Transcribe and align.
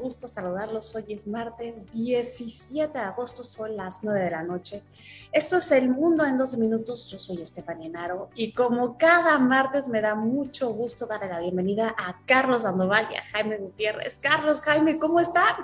gusto 0.00 0.26
saludarlos. 0.26 0.92
Hoy 0.94 1.04
es 1.10 1.26
martes 1.28 1.76
17 1.92 2.92
de 2.92 3.04
agosto, 3.04 3.44
son 3.44 3.76
las 3.76 4.02
9 4.02 4.20
de 4.20 4.30
la 4.30 4.42
noche. 4.42 4.82
Esto 5.30 5.58
es 5.58 5.70
El 5.70 5.88
Mundo 5.88 6.24
en 6.24 6.36
12 6.36 6.56
Minutos. 6.56 7.08
Yo 7.08 7.20
soy 7.20 7.40
Estefania 7.40 7.88
Naro 7.88 8.30
y 8.34 8.50
como 8.52 8.98
cada 8.98 9.38
martes 9.38 9.88
me 9.88 10.00
da 10.00 10.16
mucho 10.16 10.70
gusto 10.70 11.06
darle 11.06 11.28
la 11.28 11.38
bienvenida 11.38 11.94
a 11.96 12.16
Carlos 12.26 12.62
Sandoval 12.62 13.08
y 13.12 13.16
a 13.16 13.24
Jaime 13.26 13.58
Gutiérrez. 13.58 14.18
Carlos, 14.20 14.60
Jaime, 14.60 14.98
¿cómo 14.98 15.20
están? 15.20 15.54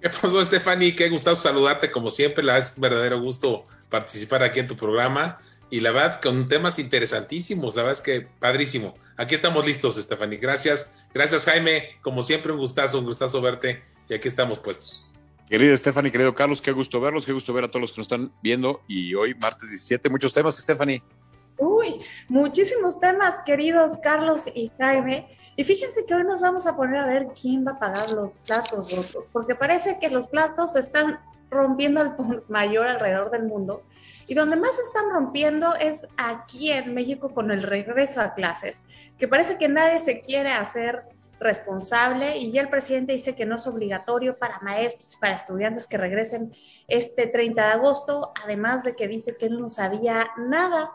¿Qué 0.00 0.08
pasó, 0.08 0.40
Estefania? 0.40 0.94
Qué 0.96 1.10
gustazo 1.10 1.42
saludarte 1.42 1.90
como 1.90 2.08
siempre. 2.08 2.42
La 2.42 2.56
es 2.56 2.74
un 2.74 2.80
verdadero 2.80 3.20
gusto 3.20 3.64
participar 3.90 4.42
aquí 4.42 4.60
en 4.60 4.66
tu 4.66 4.76
programa 4.76 5.38
y 5.70 5.80
la 5.80 5.92
verdad 5.92 6.20
con 6.20 6.48
temas 6.48 6.78
interesantísimos. 6.78 7.74
La 7.74 7.82
verdad 7.82 7.98
es 7.98 8.04
que 8.04 8.28
padrísimo. 8.38 8.94
Aquí 9.16 9.34
estamos 9.34 9.64
listos, 9.66 9.96
Stephanie. 9.96 10.38
Gracias. 10.38 11.02
Gracias, 11.12 11.44
Jaime. 11.44 11.96
Como 12.02 12.22
siempre, 12.22 12.52
un 12.52 12.58
gustazo, 12.58 12.98
un 12.98 13.06
gustazo 13.06 13.40
verte. 13.40 13.82
Y 14.08 14.14
aquí 14.14 14.28
estamos 14.28 14.58
puestos. 14.58 15.10
Querida 15.48 15.76
Stephanie, 15.76 16.10
querido 16.10 16.34
Carlos, 16.34 16.60
qué 16.60 16.72
gusto 16.72 17.00
verlos, 17.00 17.24
qué 17.24 17.32
gusto 17.32 17.52
ver 17.52 17.64
a 17.64 17.68
todos 17.68 17.80
los 17.80 17.92
que 17.92 18.00
nos 18.00 18.06
están 18.06 18.32
viendo. 18.42 18.82
Y 18.88 19.14
hoy, 19.14 19.34
martes 19.34 19.70
17, 19.70 20.08
muchos 20.10 20.34
temas, 20.34 20.56
Stephanie. 20.56 21.02
Uy, 21.58 22.00
muchísimos 22.28 22.98
temas, 23.00 23.40
queridos 23.46 23.96
Carlos 24.02 24.44
y 24.54 24.70
Jaime. 24.78 25.28
Y 25.56 25.64
fíjense 25.64 26.04
que 26.04 26.14
hoy 26.14 26.24
nos 26.24 26.40
vamos 26.40 26.66
a 26.66 26.76
poner 26.76 26.98
a 26.98 27.06
ver 27.06 27.28
quién 27.40 27.66
va 27.66 27.72
a 27.72 27.78
pagar 27.78 28.10
los 28.10 28.30
platos 28.44 28.90
rotos, 28.90 29.24
porque 29.32 29.54
parece 29.54 29.98
que 30.00 30.10
los 30.10 30.26
platos 30.26 30.76
están 30.76 31.20
rompiendo 31.50 32.00
al 32.00 32.16
mayor 32.48 32.86
alrededor 32.88 33.30
del 33.30 33.44
mundo. 33.44 33.82
Y 34.26 34.34
donde 34.34 34.56
más 34.56 34.78
están 34.78 35.10
rompiendo 35.10 35.74
es 35.76 36.06
aquí 36.16 36.72
en 36.72 36.94
México 36.94 37.32
con 37.32 37.50
el 37.50 37.62
regreso 37.62 38.20
a 38.20 38.34
clases, 38.34 38.84
que 39.18 39.28
parece 39.28 39.56
que 39.56 39.68
nadie 39.68 40.00
se 40.00 40.20
quiere 40.20 40.50
hacer 40.50 41.04
responsable 41.38 42.38
y 42.38 42.50
ya 42.50 42.62
el 42.62 42.70
presidente 42.70 43.12
dice 43.12 43.34
que 43.34 43.44
no 43.44 43.56
es 43.56 43.66
obligatorio 43.66 44.38
para 44.38 44.58
maestros 44.60 45.14
y 45.14 45.16
para 45.18 45.34
estudiantes 45.34 45.86
que 45.86 45.98
regresen 45.98 46.54
este 46.88 47.26
30 47.26 47.62
de 47.62 47.72
agosto, 47.72 48.32
además 48.42 48.84
de 48.84 48.96
que 48.96 49.08
dice 49.08 49.36
que 49.36 49.46
él 49.46 49.60
no 49.60 49.68
sabía 49.68 50.28
nada 50.38 50.90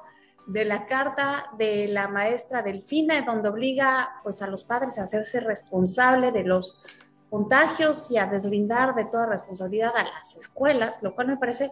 de 0.47 0.65
la 0.65 0.87
carta 0.87 1.45
de 1.57 1.87
la 1.87 2.07
maestra 2.07 2.63
Delfina, 2.63 3.21
donde 3.21 3.49
obliga 3.49 4.09
pues 4.23 4.41
a 4.41 4.47
los 4.47 4.63
padres 4.63 4.97
a 4.97 5.03
hacerse 5.03 5.39
responsable 5.39 6.31
de 6.31 6.43
los 6.43 6.81
contagios 7.29 8.09
y 8.11 8.17
a 8.17 8.25
deslindar 8.25 8.95
de 8.95 9.05
toda 9.05 9.27
responsabilidad 9.27 9.93
a 9.95 10.03
las 10.03 10.35
escuelas, 10.35 11.01
lo 11.01 11.15
cual 11.15 11.27
me 11.27 11.37
parece 11.37 11.71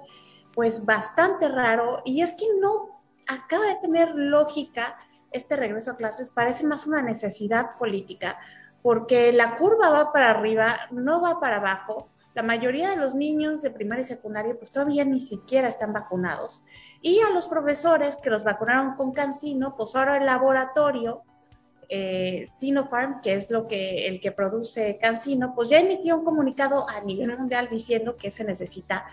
pues 0.59 0.83
bastante 0.83 1.47
raro 1.47 2.02
y 2.03 2.21
es 2.21 2.33
que 2.33 2.45
no 2.59 2.99
acaba 3.25 3.65
de 3.65 3.75
tener 3.75 4.09
lógica 4.14 4.97
este 5.31 5.55
regreso 5.55 5.92
a 5.92 5.95
clases, 5.95 6.31
parece 6.31 6.67
más 6.67 6.86
una 6.86 7.02
necesidad 7.02 7.77
política, 7.77 8.37
porque 8.81 9.31
la 9.31 9.55
curva 9.55 9.89
va 9.89 10.11
para 10.11 10.31
arriba, 10.31 10.77
no 10.92 11.21
va 11.21 11.39
para 11.39 11.59
abajo. 11.59 12.09
La 12.33 12.43
mayoría 12.43 12.89
de 12.89 12.97
los 12.97 13.15
niños 13.15 13.61
de 13.61 13.71
primaria 13.71 14.02
y 14.02 14.08
secundaria 14.08 14.53
pues 14.53 14.73
todavía 14.73 15.05
ni 15.05 15.21
siquiera 15.21 15.70
están 15.70 15.93
vacunados. 15.93 16.65
Y 17.02 17.21
a 17.21 17.30
los 17.30 17.47
profesores 17.47 18.17
que 18.17 18.30
los 18.30 18.43
vacunaron 18.43 18.95
con 18.97 19.14
Cancino, 19.14 19.77
pues 19.77 19.95
ahora 19.95 20.17
el 20.17 20.26
laboratorio 20.26 21.21
eh, 21.87 22.49
Sinopharm, 22.53 23.21
que 23.21 23.36
es 23.36 23.49
lo 23.49 23.65
que 23.65 24.08
el 24.09 24.20
que 24.20 24.33
produce 24.33 24.97
Cancino, 25.02 25.55
pues 25.55 25.70
ya 25.70 25.80
emitió 25.80 26.17
un 26.17 26.26
comunicado 26.26 26.89
a 26.89 26.99
nivel 26.99 27.37
mundial 27.37 27.70
diciendo 27.71 28.17
que 28.17 28.30
se 28.30 28.43
necesita 28.43 29.05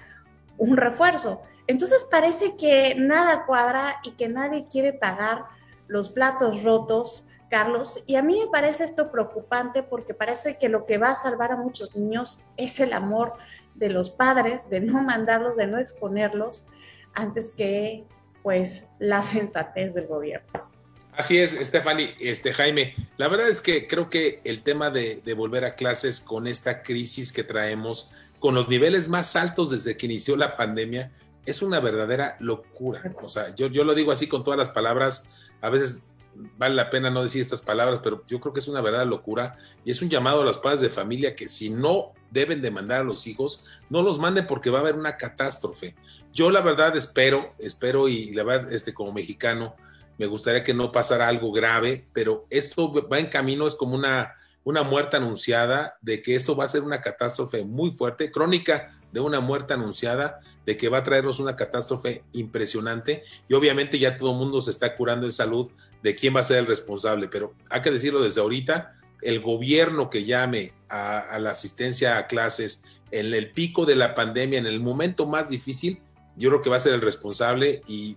un 0.58 0.76
refuerzo. 0.76 1.42
Entonces 1.66 2.06
parece 2.10 2.56
que 2.56 2.94
nada 2.96 3.44
cuadra 3.46 4.00
y 4.04 4.12
que 4.12 4.28
nadie 4.28 4.66
quiere 4.70 4.92
pagar 4.92 5.44
los 5.88 6.08
platos 6.08 6.62
rotos, 6.62 7.26
Carlos. 7.50 8.02
Y 8.06 8.16
a 8.16 8.22
mí 8.22 8.38
me 8.38 8.50
parece 8.50 8.84
esto 8.84 9.10
preocupante 9.10 9.82
porque 9.82 10.14
parece 10.14 10.58
que 10.58 10.68
lo 10.68 10.86
que 10.86 10.98
va 10.98 11.10
a 11.10 11.16
salvar 11.16 11.52
a 11.52 11.56
muchos 11.56 11.96
niños 11.96 12.44
es 12.56 12.80
el 12.80 12.92
amor 12.92 13.34
de 13.74 13.90
los 13.90 14.10
padres, 14.10 14.68
de 14.70 14.80
no 14.80 15.02
mandarlos, 15.02 15.56
de 15.56 15.66
no 15.66 15.78
exponerlos, 15.78 16.68
antes 17.14 17.50
que 17.50 18.04
pues 18.42 18.88
la 18.98 19.22
sensatez 19.22 19.94
del 19.94 20.06
gobierno. 20.06 20.70
Así 21.12 21.38
es, 21.38 21.52
Stephanie, 21.52 22.14
este 22.20 22.52
Jaime. 22.52 22.94
La 23.16 23.28
verdad 23.28 23.48
es 23.48 23.62
que 23.62 23.86
creo 23.86 24.10
que 24.10 24.42
el 24.44 24.62
tema 24.62 24.90
de, 24.90 25.22
de 25.24 25.34
volver 25.34 25.64
a 25.64 25.74
clases 25.74 26.20
con 26.20 26.46
esta 26.46 26.82
crisis 26.82 27.32
que 27.32 27.42
traemos, 27.42 28.12
con 28.38 28.54
los 28.54 28.68
niveles 28.68 29.08
más 29.08 29.36
altos 29.36 29.70
desde 29.70 29.96
que 29.96 30.06
inició 30.06 30.36
la 30.36 30.56
pandemia, 30.56 31.12
es 31.44 31.62
una 31.62 31.80
verdadera 31.80 32.36
locura. 32.40 33.14
O 33.22 33.28
sea, 33.28 33.54
yo, 33.54 33.68
yo 33.68 33.84
lo 33.84 33.94
digo 33.94 34.12
así 34.12 34.26
con 34.26 34.42
todas 34.42 34.58
las 34.58 34.70
palabras, 34.70 35.30
a 35.60 35.70
veces 35.70 36.12
vale 36.58 36.74
la 36.74 36.90
pena 36.90 37.10
no 37.10 37.22
decir 37.22 37.40
estas 37.40 37.62
palabras, 37.62 38.00
pero 38.02 38.24
yo 38.26 38.40
creo 38.40 38.52
que 38.52 38.60
es 38.60 38.68
una 38.68 38.80
verdadera 38.80 39.08
locura 39.08 39.56
y 39.84 39.90
es 39.90 40.02
un 40.02 40.10
llamado 40.10 40.42
a 40.42 40.44
los 40.44 40.58
padres 40.58 40.80
de 40.80 40.88
familia 40.88 41.34
que 41.34 41.48
si 41.48 41.70
no 41.70 42.12
deben 42.30 42.60
de 42.60 42.70
mandar 42.70 43.00
a 43.00 43.04
los 43.04 43.26
hijos, 43.26 43.64
no 43.88 44.02
los 44.02 44.18
manden 44.18 44.46
porque 44.46 44.70
va 44.70 44.78
a 44.78 44.82
haber 44.82 44.96
una 44.96 45.16
catástrofe. 45.16 45.94
Yo 46.32 46.50
la 46.50 46.60
verdad 46.60 46.96
espero, 46.96 47.54
espero 47.58 48.08
y 48.08 48.32
la 48.32 48.42
verdad, 48.42 48.72
este, 48.72 48.92
como 48.92 49.12
mexicano, 49.12 49.74
me 50.18 50.26
gustaría 50.26 50.64
que 50.64 50.74
no 50.74 50.92
pasara 50.92 51.28
algo 51.28 51.52
grave, 51.52 52.06
pero 52.12 52.46
esto 52.50 52.92
va 52.92 53.18
en 53.18 53.26
camino, 53.26 53.66
es 53.66 53.74
como 53.74 53.94
una 53.94 54.34
una 54.66 54.82
muerte 54.82 55.16
anunciada, 55.16 55.96
de 56.02 56.20
que 56.20 56.34
esto 56.34 56.56
va 56.56 56.64
a 56.64 56.68
ser 56.68 56.82
una 56.82 57.00
catástrofe 57.00 57.62
muy 57.62 57.92
fuerte, 57.92 58.32
crónica 58.32 58.98
de 59.12 59.20
una 59.20 59.38
muerte 59.38 59.74
anunciada, 59.74 60.40
de 60.66 60.76
que 60.76 60.88
va 60.88 60.98
a 60.98 61.02
traernos 61.04 61.38
una 61.38 61.54
catástrofe 61.54 62.24
impresionante. 62.32 63.22
Y 63.48 63.54
obviamente 63.54 63.96
ya 64.00 64.16
todo 64.16 64.32
el 64.32 64.38
mundo 64.38 64.60
se 64.60 64.72
está 64.72 64.96
curando 64.96 65.24
en 65.24 65.30
salud 65.30 65.70
de 66.02 66.16
quién 66.16 66.34
va 66.34 66.40
a 66.40 66.42
ser 66.42 66.58
el 66.58 66.66
responsable, 66.66 67.28
pero 67.28 67.54
hay 67.70 67.80
que 67.80 67.92
decirlo 67.92 68.20
desde 68.20 68.40
ahorita, 68.40 68.96
el 69.22 69.40
gobierno 69.40 70.10
que 70.10 70.24
llame 70.24 70.74
a, 70.88 71.38
la 71.38 71.50
asistencia 71.50 72.18
a 72.18 72.26
clases 72.26 72.86
en 73.12 73.32
el 73.32 73.52
pico 73.52 73.86
de 73.86 73.94
la 73.94 74.16
pandemia, 74.16 74.58
en 74.58 74.66
el 74.66 74.80
momento 74.80 75.26
más 75.26 75.48
difícil, 75.48 76.02
yo 76.36 76.50
creo 76.50 76.60
que 76.60 76.70
va 76.70 76.76
a 76.76 76.80
ser 76.80 76.94
el 76.94 77.02
responsable 77.02 77.82
y 77.86 78.16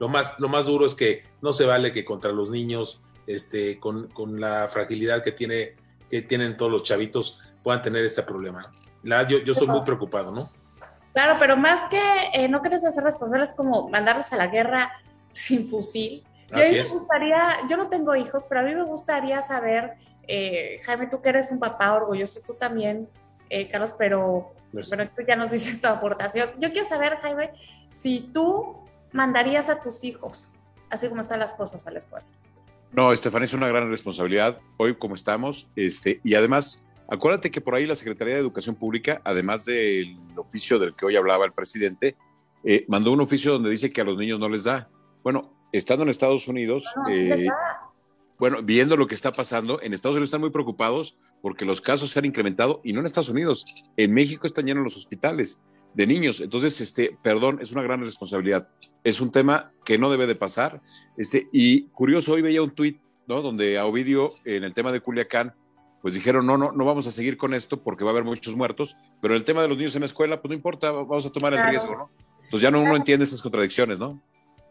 lo 0.00 0.08
más, 0.08 0.40
lo 0.40 0.48
más 0.48 0.66
duro 0.66 0.84
es 0.84 0.96
que 0.96 1.22
no 1.40 1.52
se 1.52 1.64
vale 1.64 1.92
que 1.92 2.04
contra 2.04 2.32
los 2.32 2.50
niños 2.50 3.02
este, 3.34 3.78
con, 3.78 4.08
con, 4.08 4.40
la 4.40 4.68
fragilidad 4.68 5.22
que, 5.22 5.32
tiene, 5.32 5.76
que 6.08 6.22
tienen 6.22 6.56
todos 6.56 6.70
los 6.70 6.82
chavitos, 6.82 7.40
puedan 7.62 7.82
tener 7.82 8.04
este 8.04 8.22
problema. 8.22 8.72
La, 9.02 9.26
yo, 9.26 9.38
yo 9.38 9.54
soy 9.54 9.68
muy 9.68 9.82
preocupado, 9.82 10.32
¿no? 10.32 10.50
Claro, 11.12 11.36
pero 11.38 11.56
más 11.56 11.88
que 11.90 12.00
eh, 12.34 12.48
no 12.48 12.60
quieres 12.60 12.84
hacer 12.84 13.02
responsables 13.02 13.52
como 13.52 13.88
mandarlos 13.88 14.32
a 14.32 14.36
la 14.36 14.46
guerra 14.46 14.92
sin 15.32 15.68
fusil. 15.68 16.24
Yo, 16.48 16.56
me 16.56 16.82
gustaría, 16.82 17.58
yo 17.68 17.76
no 17.76 17.88
tengo 17.88 18.16
hijos, 18.16 18.44
pero 18.48 18.60
a 18.60 18.64
mí 18.64 18.74
me 18.74 18.82
gustaría 18.82 19.40
saber, 19.42 19.94
eh, 20.26 20.80
Jaime, 20.84 21.06
tú 21.06 21.22
que 21.22 21.28
eres 21.28 21.52
un 21.52 21.60
papá 21.60 21.94
orgulloso, 21.94 22.40
tú 22.44 22.54
también, 22.54 23.08
eh, 23.48 23.68
Carlos, 23.68 23.94
pero, 23.96 24.52
pero 24.72 25.08
tú 25.10 25.22
ya 25.26 25.36
nos 25.36 25.50
dices 25.52 25.80
tu 25.80 25.86
aportación. 25.86 26.50
Yo 26.58 26.72
quiero 26.72 26.88
saber, 26.88 27.18
Jaime, 27.22 27.52
si 27.90 28.30
tú 28.32 28.78
mandarías 29.12 29.68
a 29.68 29.80
tus 29.80 30.02
hijos, 30.02 30.50
así 30.90 31.08
como 31.08 31.20
están 31.20 31.38
las 31.38 31.54
cosas, 31.54 31.86
a 31.86 31.92
la 31.92 32.00
escuela. 32.00 32.26
No, 32.92 33.12
Estefanía, 33.12 33.44
es 33.44 33.54
una 33.54 33.68
gran 33.68 33.88
responsabilidad 33.88 34.58
hoy 34.76 34.94
como 34.94 35.14
estamos. 35.14 35.70
Este, 35.76 36.20
y 36.24 36.34
además, 36.34 36.84
acuérdate 37.08 37.50
que 37.50 37.60
por 37.60 37.74
ahí 37.74 37.86
la 37.86 37.94
Secretaría 37.94 38.34
de 38.34 38.40
Educación 38.40 38.74
Pública, 38.74 39.20
además 39.24 39.64
del 39.64 40.16
oficio 40.36 40.78
del 40.78 40.94
que 40.96 41.06
hoy 41.06 41.14
hablaba 41.14 41.44
el 41.44 41.52
presidente, 41.52 42.16
eh, 42.64 42.84
mandó 42.88 43.12
un 43.12 43.20
oficio 43.20 43.52
donde 43.52 43.70
dice 43.70 43.92
que 43.92 44.00
a 44.00 44.04
los 44.04 44.18
niños 44.18 44.40
no 44.40 44.48
les 44.48 44.64
da. 44.64 44.88
Bueno, 45.22 45.52
estando 45.72 46.02
en 46.02 46.08
Estados 46.08 46.48
Unidos, 46.48 46.84
eh, 47.08 47.46
bueno, 48.38 48.60
viendo 48.62 48.96
lo 48.96 49.06
que 49.06 49.14
está 49.14 49.32
pasando, 49.32 49.80
en 49.82 49.94
Estados 49.94 50.16
Unidos 50.16 50.28
están 50.28 50.40
muy 50.40 50.50
preocupados 50.50 51.16
porque 51.42 51.64
los 51.64 51.80
casos 51.80 52.10
se 52.10 52.18
han 52.18 52.24
incrementado 52.24 52.80
y 52.82 52.92
no 52.92 53.00
en 53.00 53.06
Estados 53.06 53.28
Unidos, 53.28 53.64
en 53.96 54.12
México 54.12 54.46
están 54.46 54.66
llenos 54.66 54.82
los 54.82 54.96
hospitales 54.96 55.60
de 55.94 56.06
niños. 56.06 56.40
Entonces, 56.40 56.80
este, 56.80 57.16
perdón, 57.22 57.58
es 57.60 57.72
una 57.72 57.82
gran 57.82 58.00
responsabilidad. 58.00 58.68
Es 59.04 59.20
un 59.20 59.30
tema 59.30 59.72
que 59.84 59.98
no 59.98 60.10
debe 60.10 60.26
de 60.26 60.34
pasar. 60.34 60.80
Este, 61.16 61.48
y 61.52 61.82
curioso, 61.88 62.32
hoy 62.32 62.42
veía 62.42 62.62
un 62.62 62.70
tuit, 62.70 63.00
¿no? 63.26 63.42
Donde 63.42 63.78
a 63.78 63.86
Ovidio, 63.86 64.30
en 64.44 64.64
el 64.64 64.74
tema 64.74 64.92
de 64.92 65.00
Culiacán, 65.00 65.54
pues 66.02 66.14
dijeron, 66.14 66.46
no, 66.46 66.56
no, 66.56 66.72
no 66.72 66.84
vamos 66.84 67.06
a 67.06 67.10
seguir 67.10 67.36
con 67.36 67.52
esto 67.52 67.82
porque 67.82 68.04
va 68.04 68.10
a 68.10 68.12
haber 68.12 68.24
muchos 68.24 68.56
muertos, 68.56 68.96
pero 69.20 69.34
el 69.34 69.44
tema 69.44 69.62
de 69.62 69.68
los 69.68 69.76
niños 69.76 69.94
en 69.96 70.00
la 70.00 70.06
escuela, 70.06 70.40
pues 70.40 70.50
no 70.50 70.56
importa, 70.56 70.90
vamos 70.90 71.26
a 71.26 71.30
tomar 71.30 71.52
el 71.52 71.66
riesgo, 71.68 71.94
¿no? 71.94 72.10
Entonces 72.44 72.62
ya 72.62 72.70
no 72.70 72.80
uno 72.80 72.96
entiende 72.96 73.24
esas 73.24 73.42
contradicciones, 73.42 74.00
¿no? 74.00 74.20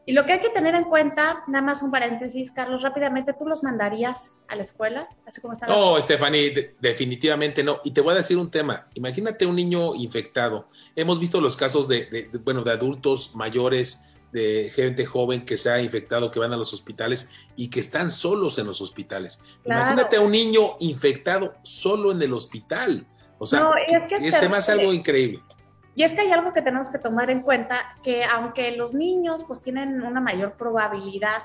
Y 0.09 0.13
lo 0.13 0.25
que 0.25 0.33
hay 0.33 0.39
que 0.39 0.49
tener 0.49 0.73
en 0.73 0.85
cuenta, 0.85 1.43
nada 1.45 1.63
más 1.63 1.83
un 1.83 1.91
paréntesis, 1.91 2.49
Carlos, 2.49 2.81
rápidamente, 2.81 3.33
¿tú 3.33 3.45
los 3.45 3.61
mandarías 3.61 4.33
a 4.47 4.55
la 4.55 4.63
escuela? 4.63 5.07
Así 5.27 5.39
como 5.39 5.53
están 5.53 5.69
no, 5.69 6.01
Stephanie, 6.01 6.73
definitivamente 6.79 7.63
no. 7.63 7.79
Y 7.83 7.91
te 7.91 8.01
voy 8.01 8.13
a 8.13 8.17
decir 8.17 8.35
un 8.35 8.49
tema. 8.49 8.87
Imagínate 8.95 9.45
un 9.45 9.55
niño 9.55 9.93
infectado. 9.93 10.67
Hemos 10.95 11.19
visto 11.19 11.39
los 11.39 11.55
casos 11.55 11.87
de 11.87 12.27
bueno, 12.43 12.63
de 12.63 12.71
adultos 12.71 13.35
mayores 13.35 14.09
de 14.31 14.71
gente 14.73 15.05
joven 15.05 15.45
que 15.45 15.57
se 15.57 15.69
ha 15.69 15.79
infectado, 15.79 16.31
que 16.31 16.39
van 16.39 16.53
a 16.53 16.57
los 16.57 16.73
hospitales 16.73 17.31
y 17.55 17.69
que 17.69 17.79
están 17.79 18.09
solos 18.09 18.57
en 18.57 18.65
los 18.65 18.81
hospitales. 18.81 19.43
Imagínate 19.63 20.15
a 20.15 20.21
un 20.21 20.31
niño 20.31 20.75
infectado 20.79 21.53
solo 21.61 22.11
en 22.11 22.19
el 22.23 22.33
hospital. 22.33 23.05
O 23.37 23.45
sea, 23.45 23.59
no, 23.59 23.73
es 23.75 24.39
que 24.39 24.49
más 24.49 24.69
algo 24.69 24.91
increíble. 24.91 25.43
Y 25.95 26.03
es 26.03 26.13
que 26.13 26.21
hay 26.21 26.31
algo 26.31 26.53
que 26.53 26.61
tenemos 26.61 26.89
que 26.89 26.99
tomar 26.99 27.29
en 27.29 27.41
cuenta, 27.41 27.97
que 28.03 28.23
aunque 28.23 28.75
los 28.77 28.93
niños 28.93 29.43
pues 29.43 29.61
tienen 29.61 30.01
una 30.01 30.21
mayor 30.21 30.53
probabilidad 30.53 31.43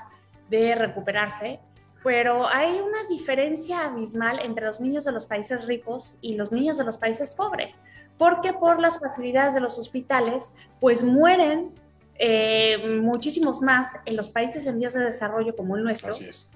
de 0.49 0.75
recuperarse, 0.75 1.59
pero 2.03 2.47
hay 2.47 2.79
una 2.79 3.03
diferencia 3.09 3.85
abismal 3.85 4.39
entre 4.43 4.65
los 4.65 4.79
niños 4.79 5.05
de 5.05 5.11
los 5.11 5.25
países 5.25 5.65
ricos 5.65 6.19
y 6.21 6.35
los 6.35 6.51
niños 6.51 6.77
de 6.77 6.83
los 6.83 6.97
países 6.97 7.31
pobres, 7.31 7.79
porque 8.17 8.53
por 8.53 8.79
las 8.79 8.99
facilidades 8.99 9.55
de 9.55 9.61
los 9.61 9.79
hospitales, 9.79 10.51
pues 10.79 11.03
mueren 11.03 11.73
eh, 12.17 12.99
muchísimos 13.01 13.61
más 13.61 13.99
en 14.05 14.15
los 14.15 14.29
países 14.29 14.65
en 14.67 14.79
vías 14.79 14.93
de 14.93 15.01
desarrollo 15.01 15.53
como 15.55 15.75
el 15.75 15.83
nuestro 15.83 16.13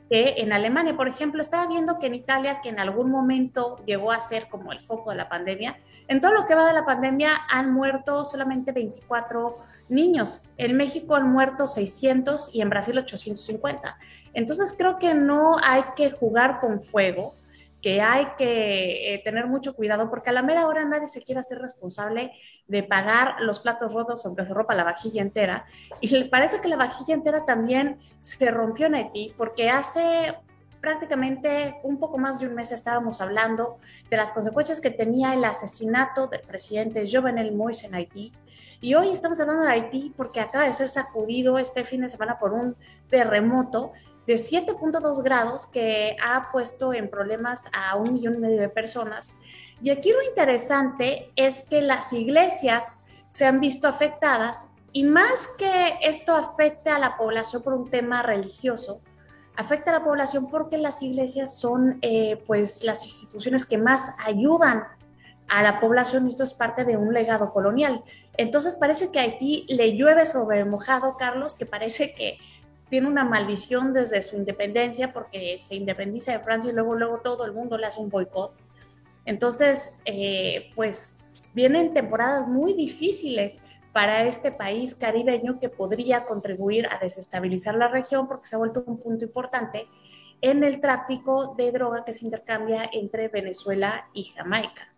que 0.09 0.35
en 0.37 0.53
Alemania. 0.53 0.95
Por 0.95 1.07
ejemplo, 1.07 1.41
estaba 1.41 1.67
viendo 1.67 1.99
que 1.99 2.07
en 2.07 2.15
Italia, 2.15 2.61
que 2.61 2.69
en 2.69 2.79
algún 2.79 3.09
momento 3.11 3.83
llegó 3.85 4.11
a 4.11 4.21
ser 4.21 4.47
como 4.47 4.71
el 4.71 4.79
foco 4.81 5.09
de 5.09 5.17
la 5.17 5.27
pandemia, 5.27 5.77
en 6.09 6.21
todo 6.21 6.33
lo 6.33 6.45
que 6.45 6.55
va 6.55 6.65
de 6.65 6.73
la 6.73 6.85
pandemia 6.85 7.31
han 7.49 7.71
muerto 7.71 8.25
solamente 8.25 8.71
24 8.71 9.59
niños. 9.89 10.43
En 10.57 10.75
México 10.75 11.15
han 11.15 11.31
muerto 11.31 11.67
600 11.67 12.53
y 12.53 12.61
en 12.61 12.69
Brasil 12.69 12.97
850. 12.97 13.97
Entonces 14.33 14.73
creo 14.77 14.97
que 14.97 15.13
no 15.13 15.55
hay 15.63 15.83
que 15.95 16.11
jugar 16.11 16.59
con 16.59 16.81
fuego 16.81 17.35
que 17.81 18.01
hay 18.01 18.27
que 18.37 19.13
eh, 19.13 19.21
tener 19.23 19.47
mucho 19.47 19.73
cuidado 19.73 20.09
porque 20.09 20.31
a 20.31 20.33
la 20.33 20.41
mera 20.41 20.67
hora 20.67 20.83
nadie 20.83 21.07
se 21.07 21.21
quiere 21.21 21.39
hacer 21.39 21.59
responsable 21.59 22.33
de 22.67 22.83
pagar 22.83 23.35
los 23.39 23.59
platos 23.59 23.93
rotos 23.93 24.25
aunque 24.25 24.43
se 24.43 24.53
rompa 24.53 24.75
la 24.75 24.83
vajilla 24.83 25.21
entera. 25.21 25.65
Y 26.01 26.25
parece 26.25 26.59
que 26.59 26.67
la 26.67 26.75
vajilla 26.75 27.13
entera 27.13 27.45
también 27.45 27.99
se 28.21 28.51
rompió 28.51 28.87
en 28.87 28.95
Haití 28.95 29.33
porque 29.37 29.69
hace 29.69 30.35
prácticamente 30.81 31.79
un 31.83 31.99
poco 31.99 32.17
más 32.17 32.39
de 32.39 32.47
un 32.47 32.55
mes 32.55 32.71
estábamos 32.71 33.21
hablando 33.21 33.77
de 34.09 34.17
las 34.17 34.31
consecuencias 34.31 34.81
que 34.81 34.91
tenía 34.91 35.33
el 35.33 35.43
asesinato 35.43 36.27
del 36.27 36.41
presidente 36.41 37.09
Jovenel 37.09 37.53
Moïse 37.53 37.85
en 37.85 37.95
Haití. 37.95 38.33
Y 38.81 38.95
hoy 38.95 39.09
estamos 39.09 39.39
hablando 39.41 39.63
de 39.63 39.71
Haití 39.71 40.13
porque 40.15 40.39
acaba 40.39 40.65
de 40.65 40.73
ser 40.73 40.89
sacudido 40.89 41.57
este 41.57 41.83
fin 41.83 42.01
de 42.01 42.09
semana 42.09 42.39
por 42.39 42.53
un 42.53 42.77
terremoto 43.09 43.91
de 44.25 44.35
7.2 44.35 45.23
grados 45.23 45.65
que 45.65 46.15
ha 46.23 46.51
puesto 46.51 46.93
en 46.93 47.09
problemas 47.09 47.65
a 47.73 47.95
un 47.97 48.13
millón 48.13 48.35
y 48.35 48.37
medio 48.37 48.61
de 48.61 48.69
personas. 48.69 49.35
Y 49.81 49.89
aquí 49.89 50.11
lo 50.11 50.21
interesante 50.21 51.31
es 51.35 51.61
que 51.69 51.81
las 51.81 52.13
iglesias 52.13 52.99
se 53.27 53.45
han 53.45 53.59
visto 53.59 53.87
afectadas 53.87 54.69
y 54.91 55.03
más 55.03 55.47
que 55.57 55.97
esto 56.01 56.35
afecte 56.35 56.89
a 56.89 56.99
la 56.99 57.17
población 57.17 57.61
por 57.61 57.73
un 57.73 57.89
tema 57.89 58.23
religioso, 58.23 59.01
afecta 59.59 59.91
a 59.91 59.99
la 59.99 60.05
población 60.05 60.49
porque 60.49 60.77
las 60.77 61.01
iglesias 61.01 61.59
son 61.59 61.99
eh, 62.01 62.41
pues 62.47 62.81
las 62.85 63.03
instituciones 63.03 63.65
que 63.65 63.77
más 63.77 64.15
ayudan 64.25 64.85
a 65.49 65.61
la 65.61 65.81
población 65.81 66.25
y 66.25 66.29
esto 66.29 66.45
es 66.45 66.53
parte 66.53 66.85
de 66.85 66.95
un 66.95 67.13
legado 67.13 67.51
colonial. 67.51 68.01
Entonces 68.37 68.77
parece 68.77 69.11
que 69.11 69.19
Haití 69.19 69.65
le 69.67 69.97
llueve 69.97 70.25
sobre 70.25 70.63
mojado, 70.63 71.17
Carlos, 71.17 71.55
que 71.55 71.65
parece 71.65 72.13
que 72.13 72.37
tiene 72.89 73.07
una 73.07 73.25
maldición 73.25 73.91
desde 73.91 74.21
su 74.21 74.37
independencia 74.37 75.11
porque 75.11 75.57
se 75.59 75.75
independiza 75.75 76.31
de 76.31 76.39
Francia 76.39 76.71
y 76.71 76.73
luego, 76.73 76.95
luego 76.95 77.17
todo 77.17 77.43
el 77.43 77.51
mundo 77.51 77.77
le 77.77 77.87
hace 77.87 77.99
un 77.99 78.09
boicot. 78.09 78.53
Entonces, 79.25 80.01
eh, 80.05 80.71
pues 80.73 81.51
vienen 81.53 81.93
temporadas 81.93 82.47
muy 82.47 82.75
difíciles 82.75 83.59
para 83.93 84.25
este 84.25 84.51
país 84.51 84.95
caribeño 84.95 85.59
que 85.59 85.69
podría 85.69 86.25
contribuir 86.25 86.87
a 86.87 86.99
desestabilizar 86.99 87.75
la 87.75 87.87
región 87.87 88.27
porque 88.27 88.47
se 88.47 88.55
ha 88.55 88.59
vuelto 88.59 88.83
un 88.85 88.99
punto 88.99 89.25
importante 89.25 89.87
en 90.41 90.63
el 90.63 90.79
tráfico 90.79 91.55
de 91.57 91.71
droga 91.71 92.05
que 92.05 92.13
se 92.13 92.25
intercambia 92.25 92.89
entre 92.93 93.27
Venezuela 93.27 94.09
y 94.13 94.25
Jamaica. 94.25 94.93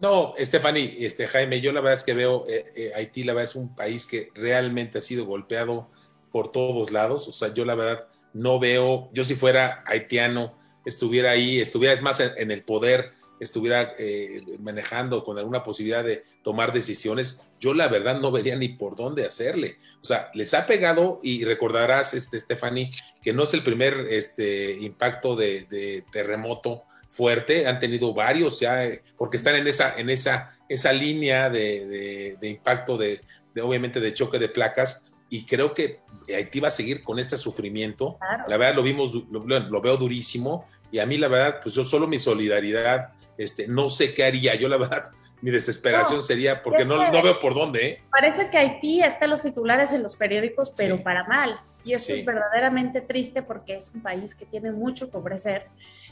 No, 0.00 0.32
Stephanie, 0.38 1.04
este, 1.04 1.28
Jaime, 1.28 1.60
yo 1.60 1.72
la 1.72 1.80
verdad 1.80 1.98
es 1.98 2.04
que 2.04 2.14
veo 2.14 2.46
eh, 2.48 2.72
eh, 2.74 2.92
Haití, 2.94 3.22
la 3.22 3.34
verdad 3.34 3.50
es 3.50 3.56
un 3.56 3.74
país 3.74 4.06
que 4.06 4.30
realmente 4.34 4.96
ha 4.96 5.00
sido 5.02 5.26
golpeado 5.26 5.90
por 6.32 6.50
todos 6.50 6.90
lados. 6.90 7.28
O 7.28 7.34
sea, 7.34 7.52
yo 7.52 7.66
la 7.66 7.74
verdad 7.74 8.06
no 8.32 8.58
veo, 8.58 9.10
yo 9.12 9.24
si 9.24 9.34
fuera 9.34 9.84
haitiano, 9.86 10.54
estuviera 10.86 11.32
ahí, 11.32 11.60
estuviera 11.60 12.00
más 12.00 12.20
en, 12.20 12.50
el 12.50 12.62
poder, 12.62 13.12
estuviera 13.40 13.94
eh, 13.98 14.42
manejando 14.60 15.24
con 15.24 15.38
alguna 15.38 15.62
posibilidad 15.62 16.04
de 16.04 16.22
tomar 16.42 16.72
decisiones, 16.72 17.48
yo 17.58 17.74
la 17.74 17.88
verdad 17.88 18.20
no 18.20 18.30
vería 18.30 18.54
ni 18.54 18.68
por 18.68 18.94
dónde 18.94 19.26
hacerle. 19.26 19.78
O 20.02 20.04
sea, 20.04 20.30
les 20.34 20.54
ha 20.54 20.66
pegado 20.66 21.20
y 21.22 21.44
recordarás, 21.44 22.14
este, 22.14 22.38
Stephanie, 22.38 22.90
que 23.22 23.32
no 23.32 23.44
es 23.44 23.54
el 23.54 23.62
primer 23.62 24.06
este, 24.10 24.72
impacto 24.72 25.34
de, 25.34 26.04
terremoto 26.12 26.84
fuerte, 27.08 27.66
han 27.66 27.80
tenido 27.80 28.14
varios 28.14 28.60
ya, 28.60 28.84
eh, 28.84 29.02
porque 29.16 29.36
están 29.36 29.56
en 29.56 29.66
esa, 29.66 29.98
en 29.98 30.10
esa, 30.10 30.56
esa 30.68 30.92
línea 30.92 31.50
de, 31.50 32.36
impacto 32.42 32.96
de, 32.96 33.20
obviamente, 33.60 33.98
de 34.00 34.14
choque 34.14 34.38
de 34.38 34.48
placas 34.48 35.16
y 35.30 35.44
creo 35.44 35.72
que 35.72 36.00
Haití 36.28 36.60
va 36.60 36.68
a 36.68 36.72
seguir 36.72 37.02
con 37.02 37.18
este 37.18 37.36
sufrimiento. 37.36 38.18
La 38.48 38.56
verdad 38.56 38.76
lo 38.76 38.82
vimos, 38.82 39.14
lo, 39.30 39.80
veo 39.80 39.96
durísimo 39.96 40.68
y 40.92 40.98
a 40.98 41.06
mí 41.06 41.16
la 41.18 41.28
verdad, 41.28 41.60
pues 41.62 41.74
yo 41.74 41.84
solo 41.84 42.06
mi 42.06 42.18
solidaridad, 42.18 43.12
este, 43.42 43.66
no 43.66 43.88
sé 43.88 44.12
qué 44.12 44.24
haría. 44.24 44.54
Yo 44.54 44.68
la 44.68 44.76
verdad, 44.76 45.04
mi 45.40 45.50
desesperación 45.50 46.22
sería 46.22 46.62
porque 46.62 46.84
no, 46.84 47.10
no, 47.10 47.22
veo 47.22 47.40
por 47.40 47.54
dónde. 47.54 47.86
¿eh? 47.86 48.02
Parece 48.10 48.50
que 48.50 48.58
Haití 48.58 49.02
está 49.02 49.24
en 49.24 49.30
los 49.30 49.42
titulares 49.42 49.92
en 49.92 50.02
los 50.02 50.14
periódicos, 50.16 50.72
pero 50.76 51.02
para 51.02 51.24
mal. 51.24 51.60
Y 51.82 51.94
eso 51.94 52.12
es 52.12 52.22
verdaderamente 52.26 53.00
triste 53.00 53.42
porque 53.42 53.76
es 53.76 53.90
un 53.94 54.02
país 54.02 54.34
que 54.34 54.44
tiene 54.44 54.70
mucho 54.70 55.10
que 55.10 55.16
ofrecer. 55.16 55.68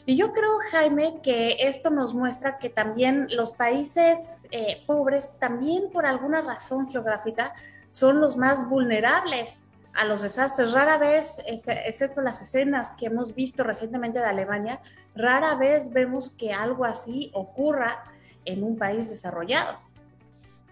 Y 0.06 0.16
yo 0.16 0.32
creo, 0.32 0.58
Jaime, 0.70 1.20
que 1.22 1.56
esto 1.60 1.90
nos 1.90 2.14
muestra 2.14 2.56
que 2.56 2.70
también 2.70 3.26
los 3.36 3.52
países 3.52 4.46
eh, 4.50 4.82
pobres, 4.86 5.28
también 5.38 5.90
por 5.92 6.06
alguna 6.06 6.40
razón 6.40 6.88
geográfica, 6.88 7.52
son 7.90 8.18
los 8.18 8.38
más 8.38 8.66
vulnerables 8.70 9.67
a 9.98 10.04
los 10.04 10.22
desastres. 10.22 10.72
Rara 10.72 10.96
vez, 10.96 11.42
excepto 11.46 12.20
las 12.20 12.40
escenas 12.40 12.94
que 12.96 13.06
hemos 13.06 13.34
visto 13.34 13.64
recientemente 13.64 14.20
de 14.20 14.26
Alemania, 14.26 14.80
rara 15.16 15.56
vez 15.56 15.92
vemos 15.92 16.30
que 16.30 16.52
algo 16.52 16.84
así 16.84 17.30
ocurra 17.34 18.04
en 18.44 18.62
un 18.62 18.78
país 18.78 19.10
desarrollado. 19.10 19.76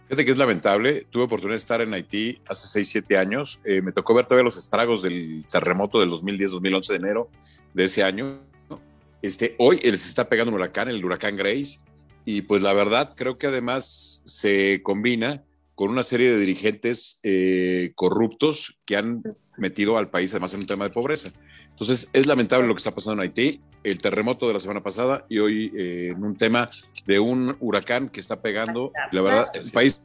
Fíjate 0.04 0.24
que 0.24 0.30
es 0.30 0.36
lamentable. 0.36 1.06
Tuve 1.10 1.24
oportunidad 1.24 1.54
de 1.54 1.58
estar 1.58 1.80
en 1.80 1.92
Haití 1.92 2.40
hace 2.48 2.68
6, 2.68 2.88
7 2.88 3.18
años. 3.18 3.60
Eh, 3.64 3.82
me 3.82 3.90
tocó 3.90 4.14
ver 4.14 4.26
todavía 4.26 4.44
los 4.44 4.56
estragos 4.56 5.02
del 5.02 5.44
terremoto 5.50 5.98
del 5.98 6.10
2010-2011 6.10 6.86
de 6.86 6.96
enero 6.96 7.28
de 7.74 7.84
ese 7.84 8.04
año. 8.04 8.38
Este, 9.22 9.56
hoy 9.58 9.80
se 9.80 9.94
está 9.94 10.28
pegando 10.28 10.52
un 10.52 10.60
huracán, 10.60 10.88
el 10.88 11.04
huracán 11.04 11.36
Grace, 11.36 11.80
y 12.24 12.42
pues 12.42 12.62
la 12.62 12.72
verdad 12.72 13.14
creo 13.16 13.38
que 13.38 13.48
además 13.48 14.22
se 14.24 14.82
combina 14.84 15.42
con 15.76 15.90
una 15.90 16.02
serie 16.02 16.32
de 16.32 16.40
dirigentes 16.40 17.20
eh, 17.22 17.92
corruptos 17.94 18.78
que 18.86 18.96
han 18.96 19.22
metido 19.58 19.98
al 19.98 20.08
país 20.08 20.32
además 20.32 20.54
en 20.54 20.60
un 20.60 20.66
tema 20.66 20.84
de 20.84 20.90
pobreza. 20.90 21.30
Entonces, 21.68 22.08
es 22.14 22.26
lamentable 22.26 22.66
lo 22.66 22.74
que 22.74 22.78
está 22.78 22.94
pasando 22.94 23.22
en 23.22 23.28
Haití, 23.28 23.60
el 23.84 23.98
terremoto 23.98 24.48
de 24.48 24.54
la 24.54 24.60
semana 24.60 24.82
pasada 24.82 25.26
y 25.28 25.38
hoy 25.38 25.72
eh, 25.76 26.12
en 26.16 26.24
un 26.24 26.36
tema 26.36 26.70
de 27.04 27.20
un 27.20 27.54
huracán 27.60 28.08
que 28.08 28.20
está 28.20 28.40
pegando, 28.40 28.90
la 29.12 29.20
verdad, 29.20 29.50
el 29.54 29.70
país 29.70 30.02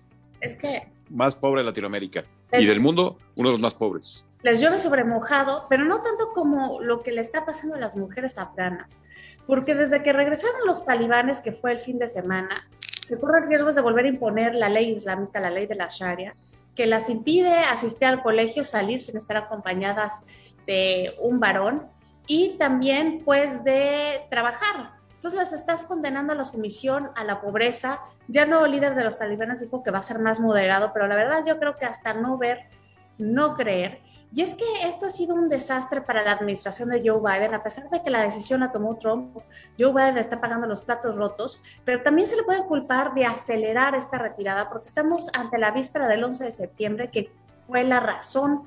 más 1.10 1.36
pobre 1.36 1.62
de 1.62 1.68
Latinoamérica 1.68 2.26
y 2.52 2.66
del 2.66 2.82
mundo, 2.82 3.18
uno 3.38 3.50
de 3.50 3.54
los 3.54 3.62
más 3.62 3.74
pobres. 3.74 4.26
Les 4.44 4.60
llueve 4.60 4.78
sobre 4.78 5.06
mojado, 5.06 5.68
pero 5.70 5.86
no 5.86 6.02
tanto 6.02 6.34
como 6.34 6.82
lo 6.82 7.02
que 7.02 7.12
le 7.12 7.22
está 7.22 7.46
pasando 7.46 7.76
a 7.76 7.80
las 7.80 7.96
mujeres 7.96 8.38
afganas, 8.38 9.00
porque 9.48 9.74
desde 9.74 10.04
que 10.04 10.12
regresaron 10.12 10.62
los 10.66 10.84
talibanes, 10.84 11.40
que 11.40 11.54
fue 11.54 11.72
el 11.72 11.80
fin 11.80 11.98
de 11.98 12.10
semana, 12.10 12.68
se 13.04 13.20
corre 13.20 13.46
riesgos 13.48 13.76
de 13.76 13.82
volver 13.82 14.06
a 14.06 14.10
imponer 14.10 14.56
la 14.56 14.70
ley 14.70 14.92
islámica, 14.92 15.40
la 15.40 15.50
ley 15.50 15.68
de 15.68 15.76
la 15.76 15.88
Sharia, 15.90 16.34
que 16.76 16.86
las 16.86 17.10
impide 17.10 17.54
asistir 17.54 18.08
al 18.08 18.24
colegio, 18.24 18.64
salir 18.64 19.02
sin 19.02 19.18
estar 19.18 19.38
acompañadas 19.38 20.24
de 20.66 21.16
un 21.20 21.40
varón 21.40 21.88
y 22.28 22.58
también 22.58 23.24
pues 23.26 23.64
de 23.64 24.26
trabajar. 24.30 24.92
Entonces 25.16 25.38
las 25.38 25.54
estás 25.54 25.84
condenando 25.84 26.34
a 26.34 26.36
la 26.36 26.46
sumisión, 26.46 27.12
a 27.16 27.24
la 27.24 27.42
pobreza. 27.42 28.00
Ya 28.28 28.46
no 28.46 28.66
líder 28.66 28.96
de 28.96 29.04
los 29.04 29.18
talibanes 29.18 29.60
dijo 29.60 29.84
que 29.84 29.92
va 29.92 30.00
a 30.00 30.04
ser 30.04 30.18
más 30.18 30.40
moderado, 30.40 30.92
pero 30.94 31.08
la 31.08 31.16
verdad 31.16 31.44
yo 31.46 31.60
creo 31.60 31.78
que 31.78 31.86
hasta 31.86 32.14
no 32.14 32.38
ver, 32.38 32.70
no 33.18 33.56
creer. 33.56 34.00
Y 34.34 34.42
es 34.42 34.56
que 34.56 34.64
esto 34.84 35.08
ha 35.08 35.10
sido 35.10 35.36
un 35.36 35.50
desastre 35.50 36.02
para 36.02 36.24
la 36.24 36.32
administración 36.32 36.90
de 36.90 37.02
Joe 37.06 37.20
Biden, 37.20 37.54
a 37.54 37.64
pesar 37.64 37.90
de 37.90 38.02
que 38.02 38.10
la 38.10 38.24
decisión 38.24 38.62
la 38.62 38.72
tomó 38.72 38.96
Trump, 38.96 39.38
Joe 39.78 39.92
Biden 39.92 40.18
está 40.18 40.40
pagando 40.40 40.68
los 40.68 40.82
platos 40.82 41.16
rotos, 41.16 41.62
pero 41.84 42.02
también 42.02 42.30
se 42.30 42.38
le 42.38 42.44
puede 42.44 42.66
culpar 42.66 43.14
de 43.14 43.26
acelerar 43.26 43.94
esta 43.94 44.18
retirada, 44.18 44.70
porque 44.70 44.88
estamos 44.88 45.28
ante 45.38 45.58
la 45.58 45.72
víspera 45.72 46.08
del 46.08 46.24
11 46.24 46.46
de 46.46 46.52
septiembre, 46.52 47.12
que 47.12 47.30
fue 47.68 47.84
la 47.84 48.00
razón 48.00 48.64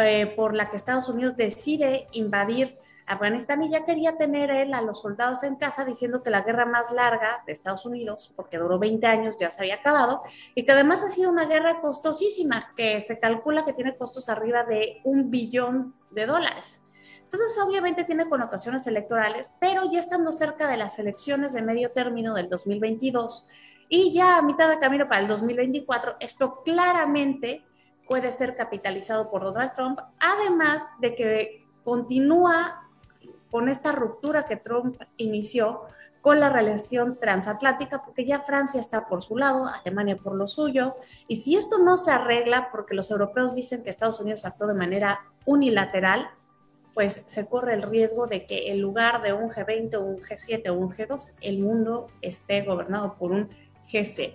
eh, 0.00 0.32
por 0.36 0.54
la 0.54 0.70
que 0.70 0.76
Estados 0.76 1.08
Unidos 1.08 1.36
decide 1.36 2.06
invadir 2.12 2.78
Afganistán 3.10 3.62
y 3.62 3.70
ya 3.70 3.84
quería 3.84 4.16
tener 4.16 4.50
él 4.50 4.72
a 4.72 4.82
los 4.82 5.00
soldados 5.00 5.42
en 5.42 5.56
casa 5.56 5.84
diciendo 5.84 6.22
que 6.22 6.30
la 6.30 6.42
guerra 6.42 6.64
más 6.64 6.92
larga 6.92 7.42
de 7.44 7.52
Estados 7.52 7.84
Unidos, 7.84 8.32
porque 8.36 8.58
duró 8.58 8.78
20 8.78 9.06
años, 9.06 9.36
ya 9.38 9.50
se 9.50 9.62
había 9.62 9.76
acabado, 9.76 10.22
y 10.54 10.64
que 10.64 10.72
además 10.72 11.02
ha 11.02 11.08
sido 11.08 11.30
una 11.30 11.46
guerra 11.46 11.80
costosísima, 11.80 12.72
que 12.76 13.00
se 13.02 13.18
calcula 13.18 13.64
que 13.64 13.72
tiene 13.72 13.96
costos 13.96 14.28
arriba 14.28 14.62
de 14.62 15.00
un 15.04 15.30
billón 15.30 15.94
de 16.10 16.26
dólares. 16.26 16.80
Entonces, 17.22 17.58
obviamente 17.64 18.04
tiene 18.04 18.28
connotaciones 18.28 18.86
electorales, 18.86 19.54
pero 19.60 19.90
ya 19.90 19.98
estando 19.98 20.32
cerca 20.32 20.68
de 20.68 20.76
las 20.76 20.98
elecciones 20.98 21.52
de 21.52 21.62
medio 21.62 21.92
término 21.92 22.34
del 22.34 22.48
2022 22.48 23.48
y 23.88 24.12
ya 24.12 24.38
a 24.38 24.42
mitad 24.42 24.68
de 24.68 24.78
camino 24.78 25.08
para 25.08 25.20
el 25.20 25.26
2024, 25.26 26.16
esto 26.20 26.62
claramente 26.64 27.64
puede 28.08 28.30
ser 28.30 28.56
capitalizado 28.56 29.30
por 29.30 29.42
Donald 29.42 29.72
Trump, 29.72 29.98
además 30.20 30.84
de 31.00 31.14
que 31.16 31.66
continúa 31.82 32.89
con 33.50 33.68
esta 33.68 33.92
ruptura 33.92 34.46
que 34.46 34.56
Trump 34.56 35.00
inició 35.16 35.82
con 36.20 36.38
la 36.38 36.50
relación 36.50 37.18
transatlántica, 37.18 38.02
porque 38.04 38.26
ya 38.26 38.40
Francia 38.40 38.78
está 38.78 39.06
por 39.06 39.22
su 39.22 39.36
lado, 39.36 39.66
Alemania 39.66 40.16
por 40.16 40.34
lo 40.34 40.46
suyo, 40.46 40.96
y 41.28 41.36
si 41.36 41.56
esto 41.56 41.78
no 41.78 41.96
se 41.96 42.10
arregla, 42.10 42.68
porque 42.70 42.94
los 42.94 43.10
europeos 43.10 43.54
dicen 43.54 43.82
que 43.82 43.90
Estados 43.90 44.20
Unidos 44.20 44.44
actuó 44.44 44.66
de 44.66 44.74
manera 44.74 45.20
unilateral, 45.46 46.28
pues 46.92 47.22
se 47.26 47.46
corre 47.46 47.74
el 47.74 47.82
riesgo 47.82 48.26
de 48.26 48.46
que 48.46 48.70
en 48.70 48.80
lugar 48.80 49.22
de 49.22 49.32
un 49.32 49.48
G20 49.50 49.94
o 49.94 50.00
un 50.00 50.20
G7 50.20 50.68
o 50.68 50.74
un 50.74 50.90
G2, 50.90 51.34
el 51.40 51.58
mundo 51.60 52.08
esté 52.20 52.62
gobernado 52.62 53.16
por 53.16 53.32
un 53.32 53.48
G7. 53.90 54.34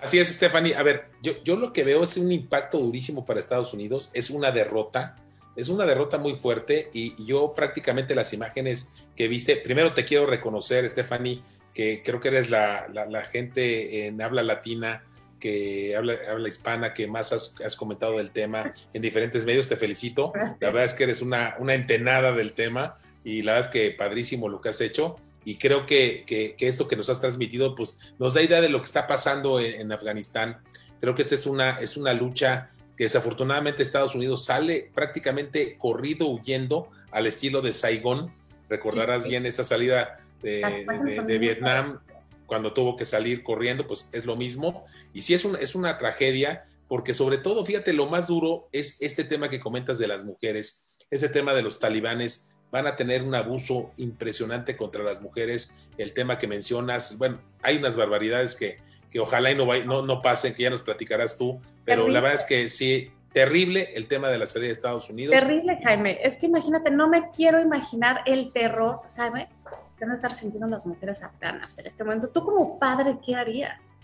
Así 0.00 0.18
es, 0.18 0.28
Stephanie. 0.28 0.76
A 0.76 0.82
ver, 0.82 1.10
yo, 1.22 1.32
yo 1.44 1.56
lo 1.56 1.72
que 1.72 1.82
veo 1.82 2.02
es 2.02 2.16
un 2.16 2.30
impacto 2.30 2.78
durísimo 2.78 3.24
para 3.24 3.40
Estados 3.40 3.72
Unidos, 3.74 4.10
es 4.12 4.30
una 4.30 4.50
derrota, 4.52 5.16
es 5.56 5.68
una 5.68 5.86
derrota 5.86 6.18
muy 6.18 6.34
fuerte 6.34 6.90
y, 6.92 7.14
yo 7.24 7.54
prácticamente 7.54 8.14
las 8.14 8.32
imágenes 8.32 8.96
que 9.16 9.28
viste, 9.28 9.56
primero 9.56 9.94
te 9.94 10.04
quiero 10.04 10.26
reconocer, 10.26 10.88
Stephanie, 10.88 11.42
que 11.72 12.02
creo 12.04 12.20
que 12.20 12.28
eres 12.28 12.50
la, 12.50 12.88
gente 13.30 14.06
en 14.06 14.20
habla 14.22 14.42
latina 14.42 15.04
que 15.40 15.94
habla, 15.94 16.16
habla 16.30 16.48
hispana, 16.48 16.94
que 16.94 17.06
más 17.06 17.32
has, 17.32 17.76
comentado 17.76 18.16
del 18.16 18.30
tema 18.30 18.74
en 18.92 19.02
diferentes 19.02 19.44
medios, 19.44 19.68
te 19.68 19.76
felicito. 19.76 20.32
La 20.60 20.68
verdad 20.68 20.84
es 20.84 20.94
que 20.94 21.04
eres 21.04 21.20
una, 21.20 21.56
una 21.58 21.74
entenada 21.74 22.32
del 22.32 22.54
tema 22.54 22.98
y 23.24 23.42
la 23.42 23.52
verdad 23.54 23.68
es 23.68 23.72
que 23.72 23.90
padrísimo 23.90 24.48
lo 24.48 24.60
que 24.60 24.70
has 24.70 24.80
hecho 24.80 25.16
y 25.44 25.56
creo 25.56 25.86
que, 25.86 26.54
esto 26.58 26.88
que 26.88 26.96
nos 26.96 27.10
has 27.10 27.20
transmitido 27.20 27.74
pues 27.74 28.00
nos 28.18 28.34
da 28.34 28.42
idea 28.42 28.60
de 28.60 28.68
lo 28.68 28.80
que 28.80 28.86
está 28.86 29.06
pasando 29.06 29.60
en, 29.60 29.92
Afganistán. 29.92 30.58
Creo 31.00 31.14
que 31.14 31.22
esta 31.22 31.34
es 31.34 31.46
una, 31.46 31.78
es 31.80 31.96
una 31.96 32.14
lucha 32.14 32.70
que 32.96 33.04
desafortunadamente 33.04 33.82
Estados 33.82 34.14
Unidos 34.14 34.44
sale 34.44 34.90
prácticamente 34.94 35.76
corrido, 35.76 36.28
huyendo 36.28 36.88
al 37.10 37.26
estilo 37.26 37.60
de 37.60 37.72
Saigón. 37.72 38.32
Recordarás 38.68 39.24
bien 39.24 39.46
esa 39.46 39.64
salida 39.64 40.20
de, 40.42 41.38
Vietnam 41.38 42.00
cuando 42.46 42.72
tuvo 42.72 42.96
que 42.96 43.04
salir 43.04 43.42
corriendo, 43.42 43.86
pues 43.86 44.10
es 44.12 44.26
lo 44.26 44.36
mismo. 44.36 44.84
Y 45.12 45.22
sí 45.22 45.34
es, 45.34 45.44
es 45.44 45.74
una 45.74 45.98
tragedia, 45.98 46.66
porque 46.88 47.14
sobre 47.14 47.38
todo, 47.38 47.64
fíjate, 47.64 47.92
lo 47.92 48.06
más 48.06 48.28
duro 48.28 48.68
es 48.72 49.00
este 49.00 49.24
tema 49.24 49.48
que 49.48 49.60
comentas 49.60 49.98
de 49.98 50.06
las 50.06 50.24
mujeres, 50.24 50.94
ese 51.10 51.28
tema 51.28 51.54
de 51.54 51.62
los 51.62 51.78
talibanes 51.78 52.54
van 52.70 52.86
a 52.86 52.96
tener 52.96 53.22
un 53.22 53.34
abuso 53.34 53.92
impresionante 53.96 54.76
contra 54.76 55.04
las 55.04 55.22
mujeres. 55.22 55.78
El 55.96 56.12
tema 56.12 56.38
que 56.38 56.48
mencionas, 56.48 57.18
bueno, 57.18 57.40
hay 57.62 57.76
unas 57.76 57.96
barbaridades 57.96 58.56
que, 58.56 58.78
que 59.14 59.20
ojalá 59.20 59.52
y 59.52 59.54
no, 59.54 60.02
no, 60.02 60.20
pasen, 60.20 60.54
que 60.54 60.64
ya 60.64 60.70
nos 60.70 60.82
platicarás 60.82 61.38
tú, 61.38 61.60
pero 61.84 62.08
la 62.08 62.20
verdad 62.20 62.34
es 62.34 62.44
que 62.44 62.68
sí, 62.68 63.12
terrible 63.32 63.90
el 63.94 64.08
tema 64.08 64.28
de 64.28 64.38
la 64.38 64.48
salida 64.48 64.66
de 64.66 64.72
Estados 64.72 65.08
Unidos. 65.08 65.36
Terrible, 65.38 65.78
Jaime. 65.84 66.18
Es 66.20 66.36
que 66.36 66.46
imagínate, 66.46 66.90
no 66.90 67.08
me 67.08 67.30
quiero 67.30 67.60
imaginar 67.60 68.22
el 68.26 68.52
terror, 68.52 69.02
Jaime, 69.14 69.48
que 69.96 70.04
van 70.04 70.10
a 70.10 70.14
estar 70.14 70.34
sintiendo 70.34 70.66
las 70.66 70.84
mujeres 70.84 71.22
afganas 71.22 71.78
en 71.78 71.86
este 71.86 72.02
momento. 72.02 72.28
Tú 72.30 72.42
como 72.42 72.76
padre, 72.76 73.16
¿qué 73.24 73.36
harías? 73.36 73.94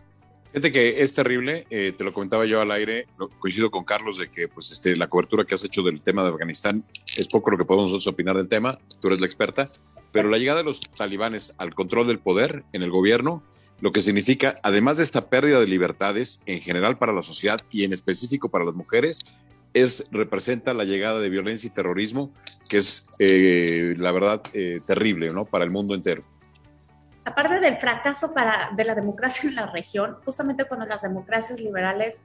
Fíjate 0.53 0.71
que 0.71 1.03
es 1.03 1.13
terrible, 1.13 1.67
eh, 1.71 1.91
te 1.91 2.05
lo 2.05 2.13
comentaba 2.13 2.47
yo 2.47 2.61
al 2.61 2.71
aire, 2.71 3.09
coincido 3.41 3.69
con 3.69 3.83
Carlos 3.83 4.17
de 4.17 4.31
que 4.31 4.47
pues, 4.47 4.71
este, 4.71 4.95
la 4.95 5.09
cobertura 5.09 5.45
que 5.45 5.57
has 5.57 5.65
hecho 5.65 5.83
del 5.83 6.03
tema 6.03 6.23
de 6.23 6.29
Afganistán 6.29 6.85
es 7.17 7.27
poco 7.27 7.51
lo 7.51 7.59
que 7.59 7.65
podemos 7.65 7.91
nosotros 7.91 8.15
opinar 8.15 8.37
del 8.37 8.49
tema, 8.49 8.79
tú 9.01 9.09
eres 9.09 9.19
la 9.19 9.27
experta, 9.27 9.73
pero 10.13 10.29
la 10.29 10.39
llegada 10.39 10.59
de 10.59 10.65
los 10.67 10.81
talibanes 10.81 11.53
al 11.59 11.75
control 11.75 12.07
del 12.07 12.21
poder 12.21 12.63
en 12.73 12.83
el 12.83 12.91
gobierno, 12.93 13.43
lo 13.81 13.93
que 13.93 14.01
significa, 14.01 14.57
además 14.63 14.97
de 14.97 15.05
esta 15.05 15.29
pérdida 15.29 15.61
de 15.61 15.67
libertades 15.67 16.43
en 16.47 16.61
general 16.61 16.99
para 16.99 17.13
la 17.13 17.23
sociedad 17.23 17.61
y 17.71 17.85
en 17.85 17.93
específico 17.93 18.49
para 18.49 18.65
las 18.65 18.75
mujeres, 18.75 19.25
es, 19.73 20.09
representa 20.11 20.75
la 20.75 20.85
llegada 20.85 21.21
de 21.21 21.31
violencia 21.31 21.69
y 21.69 21.71
terrorismo, 21.71 22.33
que 22.69 22.79
es, 22.79 23.09
eh, 23.19 23.95
la 23.97 24.13
verdad, 24.13 24.43
eh, 24.53 24.81
terrible 24.87 25.31
¿no? 25.31 25.45
para 25.45 25.65
el 25.65 25.71
mundo 25.71 25.95
entero 25.95 26.25
aparte 27.25 27.61
del 27.61 27.77
fracaso 27.77 28.35
para, 28.35 28.71
de 28.75 28.85
la 28.85 28.95
democracia 28.95 29.49
en 29.49 29.57
la 29.57 29.67
región, 29.67 30.17
justamente 30.25 30.65
cuando 30.65 30.87
las 30.87 31.03
democracias 31.03 31.61
liberales 31.61 32.23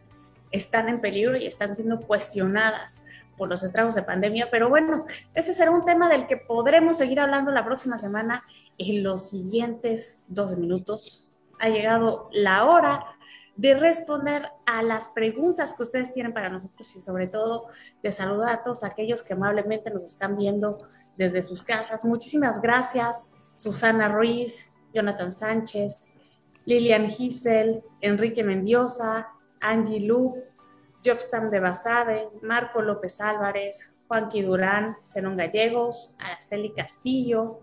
están 0.51 0.89
en 0.89 1.01
peligro 1.01 1.37
y 1.37 1.45
están 1.45 1.75
siendo 1.75 1.99
cuestionadas 1.99 3.01
por 3.37 3.49
los 3.49 3.63
estragos 3.63 3.95
de 3.95 4.03
pandemia, 4.03 4.49
pero 4.49 4.69
bueno, 4.69 5.05
ese 5.33 5.53
será 5.53 5.71
un 5.71 5.83
tema 5.83 6.07
del 6.07 6.25
que 6.25 6.37
podremos 6.37 6.97
seguir 6.97 7.19
hablando 7.19 7.51
la 7.51 7.65
próxima 7.65 7.97
semana 7.97 8.43
en 8.77 9.03
los 9.03 9.29
siguientes 9.29 10.21
12 10.27 10.55
minutos. 10.55 11.24
Ha 11.59 11.69
llegado 11.69 12.29
la 12.31 12.65
hora 12.65 13.15
de 13.55 13.73
responder 13.73 14.49
a 14.65 14.83
las 14.83 15.07
preguntas 15.07 15.73
que 15.73 15.83
ustedes 15.83 16.13
tienen 16.13 16.33
para 16.33 16.49
nosotros 16.49 16.93
y 16.95 16.99
sobre 16.99 17.27
todo 17.27 17.67
de 18.03 18.11
saludar 18.11 18.49
a 18.49 18.63
todos 18.63 18.83
aquellos 18.83 19.23
que 19.23 19.33
amablemente 19.33 19.89
nos 19.91 20.03
están 20.03 20.35
viendo 20.35 20.87
desde 21.15 21.41
sus 21.41 21.63
casas. 21.63 22.03
Muchísimas 22.03 22.61
gracias, 22.61 23.29
Susana 23.55 24.09
Ruiz, 24.09 24.73
Jonathan 24.93 25.31
Sánchez, 25.31 26.09
Lilian 26.65 27.09
Gisel, 27.09 27.83
Enrique 28.01 28.43
Mendiosa, 28.43 29.29
Angie 29.61 30.01
Lu, 30.01 30.35
Jobstam 31.03 31.49
de 31.49 31.59
Basabe, 31.59 32.29
Marco 32.41 32.81
López 32.81 33.21
Álvarez, 33.21 33.97
Juanqui 34.07 34.41
Durán, 34.41 34.97
Zenón 35.03 35.37
Gallegos, 35.37 36.15
Araceli 36.19 36.73
Castillo, 36.73 37.61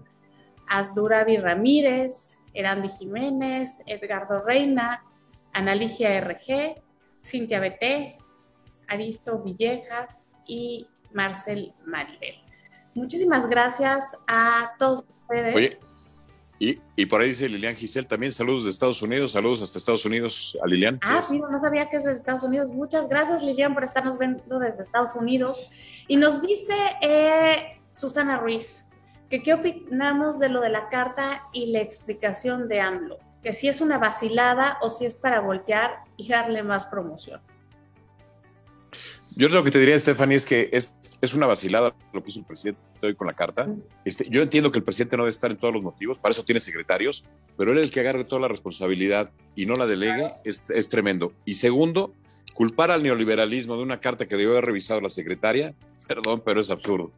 Asduravi 0.68 1.36
Ramírez, 1.36 2.38
Erandi 2.54 2.88
Jiménez, 2.88 3.82
Edgardo 3.86 4.42
Reina, 4.42 5.04
Analigia 5.52 6.20
RG, 6.20 6.82
Cintia 7.22 7.60
BT, 7.60 8.18
Aristo 8.88 9.42
Villejas 9.42 10.30
y 10.46 10.86
Marcel 11.12 11.72
Maribel. 11.86 12.36
Muchísimas 12.94 13.48
gracias 13.48 14.16
a 14.26 14.72
todos 14.78 15.04
ustedes. 15.22 15.78
Y, 16.64 17.06
por 17.06 17.20
ahí 17.20 17.30
dice 17.30 17.48
Lilian 17.48 17.74
Giselle 17.74 18.06
también, 18.06 18.32
saludos 18.32 18.62
de 18.62 18.70
Estados 18.70 19.02
Unidos, 19.02 19.32
saludos 19.32 19.62
hasta 19.62 19.78
Estados 19.78 20.04
Unidos 20.04 20.56
a 20.62 20.66
Lilian. 20.68 21.00
Ah, 21.02 21.20
sí, 21.20 21.40
no 21.40 21.60
sabía 21.60 21.90
que 21.90 21.96
es 21.96 22.04
de 22.04 22.12
Estados 22.12 22.44
Unidos. 22.44 22.70
Muchas 22.70 23.08
gracias 23.08 23.42
Lilian 23.42 23.74
por 23.74 23.82
estarnos 23.82 24.16
viendo 24.16 24.60
desde 24.60 24.82
Estados 24.82 25.16
Unidos. 25.16 25.68
Y 26.06 26.14
nos 26.14 26.40
dice 26.40 26.74
eh, 27.00 27.80
Susana 27.90 28.38
Ruiz, 28.38 28.86
que 29.32 29.42
qué 29.42 29.54
opinamos 29.54 30.38
de 30.38 30.50
lo 30.50 30.60
de 30.60 30.68
la 30.68 30.90
carta 30.90 31.48
y 31.54 31.72
la 31.72 31.80
explicación 31.80 32.68
de 32.68 32.80
AMLO, 32.80 33.18
que 33.42 33.54
si 33.54 33.66
es 33.66 33.80
una 33.80 33.96
vacilada 33.96 34.76
o 34.82 34.90
si 34.90 35.06
es 35.06 35.16
para 35.16 35.40
voltear 35.40 36.04
y 36.18 36.28
darle 36.28 36.62
más 36.62 36.84
promoción. 36.84 37.40
Yo 39.34 39.48
lo 39.48 39.64
que 39.64 39.70
te 39.70 39.78
diría, 39.78 39.98
Stephanie, 39.98 40.36
es 40.36 40.44
que 40.44 40.68
es, 40.70 40.94
es 41.22 41.32
una 41.32 41.46
vacilada 41.46 41.94
lo 42.12 42.22
que 42.22 42.28
hizo 42.28 42.40
el 42.40 42.44
presidente 42.44 42.78
hoy 43.02 43.14
con 43.14 43.26
la 43.26 43.32
carta. 43.32 43.68
Este, 44.04 44.28
yo 44.28 44.42
entiendo 44.42 44.70
que 44.70 44.80
el 44.80 44.84
presidente 44.84 45.16
no 45.16 45.22
debe 45.22 45.30
estar 45.30 45.50
en 45.50 45.56
todos 45.56 45.72
los 45.72 45.82
motivos, 45.82 46.18
para 46.18 46.32
eso 46.32 46.44
tiene 46.44 46.60
secretarios, 46.60 47.24
pero 47.56 47.72
él 47.72 47.78
el 47.78 47.90
que 47.90 48.00
agarre 48.00 48.24
toda 48.24 48.42
la 48.42 48.48
responsabilidad 48.48 49.30
y 49.56 49.64
no 49.64 49.76
la 49.76 49.86
delegue 49.86 50.30
es, 50.44 50.68
es 50.68 50.90
tremendo. 50.90 51.32
Y 51.46 51.54
segundo, 51.54 52.12
culpar 52.52 52.90
al 52.90 53.02
neoliberalismo 53.02 53.78
de 53.78 53.82
una 53.82 53.98
carta 53.98 54.28
que 54.28 54.36
debió 54.36 54.50
haber 54.50 54.66
revisado 54.66 55.00
la 55.00 55.08
secretaria, 55.08 55.74
perdón, 56.06 56.42
pero 56.44 56.60
es 56.60 56.68
absurdo. 56.68 57.12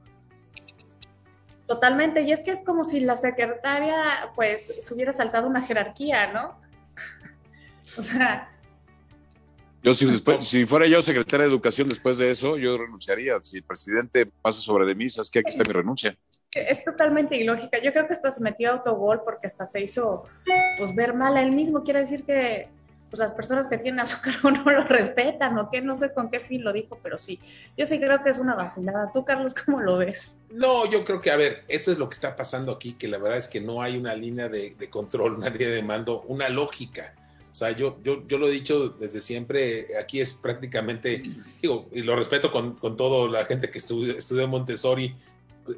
Totalmente, 1.67 2.23
y 2.23 2.33
es 2.33 2.41
que 2.41 2.51
es 2.51 2.63
como 2.63 2.85
si 2.85 3.01
la 3.01 3.17
secretaria 3.17 3.97
pues 4.35 4.73
se 4.81 4.95
hubiera 4.95 5.13
saltado 5.13 5.49
una 5.49 5.63
jerarquía, 5.63 6.33
¿no? 6.33 6.61
o 7.97 8.03
sea, 8.03 8.55
yo 9.85 9.93
si, 9.93 10.07
después, 10.07 10.49
si 10.49 10.65
fuera 10.65 10.87
yo 10.87 11.03
secretaria 11.03 11.45
de 11.45 11.53
Educación 11.53 11.91
después 11.91 12.17
de 12.17 12.31
eso, 12.31 12.57
yo 12.57 12.79
renunciaría. 12.79 13.39
Si 13.43 13.59
el 13.59 13.65
presidente 13.65 14.25
pasa 14.25 14.63
sobre 14.63 14.87
de 14.87 14.95
mí, 14.95 15.11
¿sabes 15.11 15.31
que 15.31 15.41
Aquí 15.41 15.51
está 15.51 15.63
mi 15.69 15.75
renuncia. 15.75 16.17
Es 16.53 16.83
totalmente 16.83 17.37
ilógica. 17.37 17.79
Yo 17.83 17.93
creo 17.93 18.07
que 18.07 18.15
hasta 18.15 18.31
se 18.31 18.43
metió 18.43 18.73
autogol 18.73 19.21
porque 19.27 19.47
hasta 19.47 19.67
se 19.67 19.83
hizo 19.83 20.25
pues 20.79 20.95
ver 20.95 21.13
mal 21.13 21.37
a 21.37 21.43
él 21.43 21.55
mismo. 21.55 21.83
Quiere 21.83 22.01
decir 22.01 22.25
que 22.25 22.71
pues, 23.15 23.21
las 23.21 23.35
personas 23.35 23.69
que 23.69 23.79
tienen 23.79 24.01
azúcar 24.01 24.35
no 24.43 24.73
lo 24.73 24.85
respetan 24.85 25.57
o 25.59 25.71
qué, 25.71 25.81
no 25.81 25.95
sé 25.95 26.13
con 26.13 26.31
qué 26.31 26.41
fin 26.41 26.65
lo 26.65 26.73
dijo, 26.73 26.99
pero 27.01 27.17
sí. 27.17 27.39
Yo 27.77 27.87
sí 27.87 28.01
creo 28.01 28.23
que 28.25 28.31
es 28.31 28.39
una 28.39 28.57
vacilada. 28.57 29.13
¿Tú, 29.13 29.25
Carlos, 29.25 29.55
cómo 29.55 29.81
lo 29.81 29.99
ves? 29.99 30.31
No, 30.51 30.91
yo 30.91 31.05
creo 31.05 31.21
que, 31.21 31.31
a 31.31 31.37
ver, 31.37 31.63
esto 31.69 31.93
es 31.93 31.99
lo 31.99 32.09
que 32.09 32.15
está 32.15 32.35
pasando 32.35 32.73
aquí, 32.73 32.95
que 32.95 33.07
la 33.07 33.19
verdad 33.19 33.39
es 33.39 33.47
que 33.47 33.61
no 33.61 33.83
hay 33.83 33.97
una 33.97 34.17
línea 34.17 34.49
de, 34.49 34.75
de 34.77 34.91
control, 34.91 35.35
una 35.39 35.49
línea 35.49 35.69
de 35.69 35.83
mando, 35.83 36.23
una 36.23 36.49
lógica 36.49 37.15
o 37.55 37.57
sea, 37.57 37.71
yo, 37.71 37.99
yo, 38.03 38.27
yo 38.27 38.37
lo 38.37 38.49
he 38.49 38.51
dicho 38.51 38.89
desde 38.89 39.21
siempre, 39.21 39.87
aquí 39.97 40.21
es 40.21 40.35
prácticamente, 40.35 41.23
digo, 41.63 41.89
y 41.93 42.03
lo 42.03 42.17
respeto 42.17 42.51
con, 42.51 42.75
con 42.77 42.97
toda 42.97 43.31
la 43.31 43.45
gente 43.45 43.71
que 43.71 43.79
estudió, 43.79 44.19
estudió 44.19 44.49
Montessori, 44.49 45.15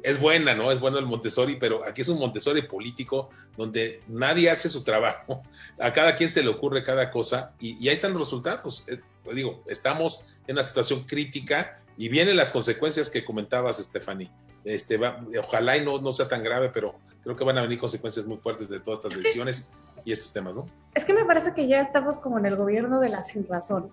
es 0.03 0.19
buena, 0.19 0.53
¿no? 0.53 0.71
Es 0.71 0.79
bueno 0.79 0.97
el 0.99 1.05
Montessori, 1.05 1.55
pero 1.55 1.85
aquí 1.85 2.01
es 2.01 2.09
un 2.09 2.19
Montessori 2.19 2.63
político 2.63 3.29
donde 3.55 4.01
nadie 4.07 4.49
hace 4.49 4.69
su 4.69 4.83
trabajo, 4.83 5.43
a 5.79 5.91
cada 5.93 6.15
quien 6.15 6.29
se 6.29 6.43
le 6.43 6.49
ocurre 6.49 6.83
cada 6.83 7.09
cosa 7.09 7.53
y, 7.59 7.87
ahí 7.87 7.95
están 7.95 8.11
los 8.11 8.21
resultados. 8.21 8.85
Eh, 8.87 8.99
digo, 9.33 9.63
estamos 9.67 10.33
en 10.47 10.55
una 10.55 10.63
situación 10.63 11.03
crítica 11.03 11.81
y 11.97 12.09
vienen 12.09 12.37
las 12.37 12.51
consecuencias 12.51 13.09
que 13.09 13.25
comentabas, 13.25 13.77
Stephanie. 13.77 14.31
Este, 14.63 14.99
ojalá 15.39 15.77
y 15.77 15.85
no, 15.85 15.99
no 15.99 16.11
sea 16.11 16.27
tan 16.27 16.43
grave, 16.43 16.69
pero 16.73 16.95
creo 17.23 17.35
que 17.35 17.43
van 17.43 17.57
a 17.57 17.61
venir 17.61 17.79
consecuencias 17.79 18.25
muy 18.25 18.37
fuertes 18.37 18.67
de 18.67 18.79
todas 18.79 18.99
estas 19.05 19.17
decisiones 19.17 19.73
y 20.05 20.11
estos 20.11 20.33
temas, 20.33 20.55
¿no? 20.55 20.65
Es 20.93 21.05
que 21.05 21.13
me 21.13 21.25
parece 21.25 21.53
que 21.53 21.67
ya 21.67 21.81
estamos 21.81 22.19
como 22.19 22.37
en 22.37 22.45
el 22.45 22.55
gobierno 22.55 22.99
de 22.99 23.09
la 23.09 23.23
sin 23.23 23.47
razón, 23.47 23.91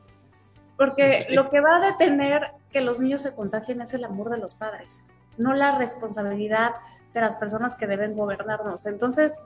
porque 0.77 1.27
lo 1.31 1.49
que 1.51 1.61
va 1.61 1.77
a 1.77 1.93
detener 1.93 2.51
que 2.71 2.81
los 2.81 2.99
niños 2.99 3.23
se 3.23 3.35
contagien 3.35 3.81
es 3.81 3.95
el 3.95 4.05
amor 4.05 4.31
de 4.31 4.39
los 4.39 4.55
padres. 4.55 5.05
No 5.39 5.55
la 5.55 5.79
responsabilidad 5.79 6.73
de 7.13 7.21
las 7.21 7.37
personas 7.37 7.75
que 7.75 7.87
deben 7.87 8.17
gobernarnos. 8.17 8.87
Entonces, 8.87 9.41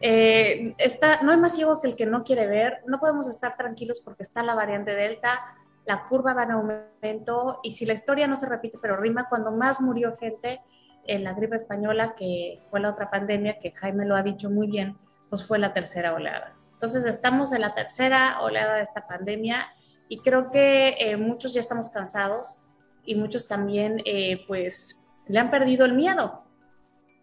eh, 0.00 0.74
está, 0.78 1.22
no 1.22 1.32
hay 1.32 1.38
más 1.38 1.54
ciego 1.54 1.80
que 1.80 1.88
el 1.88 1.96
que 1.96 2.06
no 2.06 2.24
quiere 2.24 2.46
ver, 2.46 2.82
no 2.86 3.00
podemos 3.00 3.28
estar 3.28 3.56
tranquilos 3.56 4.00
porque 4.04 4.22
está 4.22 4.42
la 4.42 4.54
variante 4.54 4.94
Delta, 4.94 5.56
la 5.86 6.06
curva 6.08 6.34
va 6.34 6.44
en 6.44 6.50
aumento 6.50 7.60
y 7.62 7.72
si 7.72 7.86
la 7.86 7.92
historia 7.92 8.26
no 8.26 8.36
se 8.36 8.48
repite, 8.48 8.78
pero 8.80 8.96
rima, 8.96 9.28
cuando 9.28 9.52
más 9.52 9.80
murió 9.80 10.16
gente 10.16 10.60
en 11.06 11.24
la 11.24 11.34
gripe 11.34 11.56
española, 11.56 12.14
que 12.16 12.62
fue 12.70 12.80
la 12.80 12.90
otra 12.90 13.10
pandemia, 13.10 13.58
que 13.60 13.72
Jaime 13.72 14.06
lo 14.06 14.16
ha 14.16 14.22
dicho 14.22 14.50
muy 14.50 14.66
bien, 14.66 14.96
pues 15.28 15.46
fue 15.46 15.58
la 15.58 15.72
tercera 15.72 16.14
oleada. 16.14 16.54
Entonces 16.72 17.04
estamos 17.04 17.52
en 17.52 17.60
la 17.60 17.74
tercera 17.74 18.40
oleada 18.40 18.76
de 18.76 18.82
esta 18.82 19.06
pandemia 19.06 19.66
y 20.08 20.20
creo 20.20 20.50
que 20.50 20.96
eh, 20.98 21.16
muchos 21.16 21.54
ya 21.54 21.60
estamos 21.60 21.90
cansados 21.90 22.62
y 23.04 23.14
muchos 23.14 23.46
también 23.46 24.02
eh, 24.04 24.44
pues 24.46 25.03
le 25.26 25.38
han 25.38 25.50
perdido 25.50 25.84
el 25.84 25.94
miedo. 25.94 26.44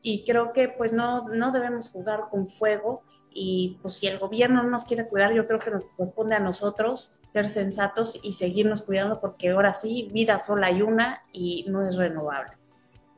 Y 0.01 0.25
creo 0.25 0.53
que 0.53 0.67
pues 0.67 0.93
no, 0.93 1.27
no 1.29 1.51
debemos 1.51 1.89
jugar 1.89 2.25
con 2.31 2.47
fuego 2.47 3.03
y 3.33 3.77
pues 3.81 3.95
si 3.95 4.07
el 4.07 4.19
gobierno 4.19 4.63
no 4.63 4.69
nos 4.69 4.83
quiere 4.83 5.07
cuidar, 5.07 5.33
yo 5.33 5.47
creo 5.47 5.59
que 5.59 5.71
nos 5.71 5.85
corresponde 5.85 6.35
a 6.35 6.39
nosotros 6.39 7.19
ser 7.31 7.49
sensatos 7.49 8.19
y 8.21 8.33
seguirnos 8.33 8.81
cuidando 8.81 9.21
porque 9.21 9.49
ahora 9.49 9.73
sí, 9.73 10.09
vida 10.11 10.37
sola 10.37 10.67
hay 10.67 10.81
una 10.81 11.21
y 11.31 11.65
no 11.69 11.87
es 11.87 11.95
renovable. 11.95 12.53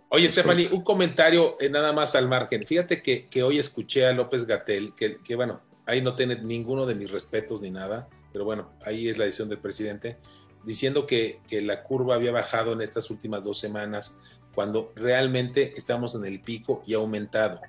Oye, 0.09 0.29
Stephanie, 0.29 0.69
un 0.71 0.83
comentario 0.83 1.57
eh, 1.59 1.69
nada 1.69 1.91
más 1.91 2.13
al 2.13 2.27
margen. 2.27 2.67
Fíjate 2.67 3.01
que, 3.01 3.27
que 3.27 3.41
hoy 3.41 3.57
escuché 3.57 4.05
a 4.05 4.11
López 4.11 4.45
Gatel, 4.45 4.93
que, 4.93 5.17
que, 5.17 5.35
bueno, 5.35 5.61
ahí 5.87 6.03
no 6.03 6.13
tiene 6.13 6.35
ninguno 6.35 6.85
de 6.85 6.93
mis 6.93 7.11
respetos 7.11 7.61
ni 7.61 7.71
nada, 7.71 8.07
pero 8.31 8.45
bueno, 8.45 8.71
ahí 8.85 9.09
es 9.09 9.17
la 9.17 9.25
decisión 9.25 9.49
del 9.49 9.57
presidente, 9.57 10.19
diciendo 10.63 11.07
que, 11.07 11.41
que 11.47 11.61
la 11.61 11.81
curva 11.81 12.13
había 12.13 12.31
bajado 12.31 12.73
en 12.73 12.81
estas 12.81 13.09
últimas 13.09 13.43
dos 13.43 13.57
semanas, 13.57 14.21
cuando 14.53 14.91
realmente 14.95 15.73
estamos 15.75 16.15
en 16.15 16.25
el 16.25 16.39
pico 16.39 16.81
y 16.85 16.93
ha 16.93 16.97
aumentado. 16.97 17.61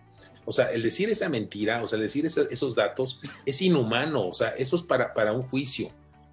O 0.45 0.53
sea, 0.53 0.71
el 0.73 0.83
decir 0.83 1.09
esa 1.09 1.29
mentira, 1.29 1.83
o 1.83 1.87
sea, 1.87 1.97
el 1.97 2.03
decir 2.03 2.27
esos 2.27 2.75
datos 2.75 3.21
es 3.47 3.63
inhumano, 3.63 4.29
o 4.29 4.33
sea, 4.33 4.49
eso 4.51 4.77
es 4.77 4.83
para, 4.83 5.15
para 5.15 5.33
un 5.33 5.43
juicio. 5.43 5.89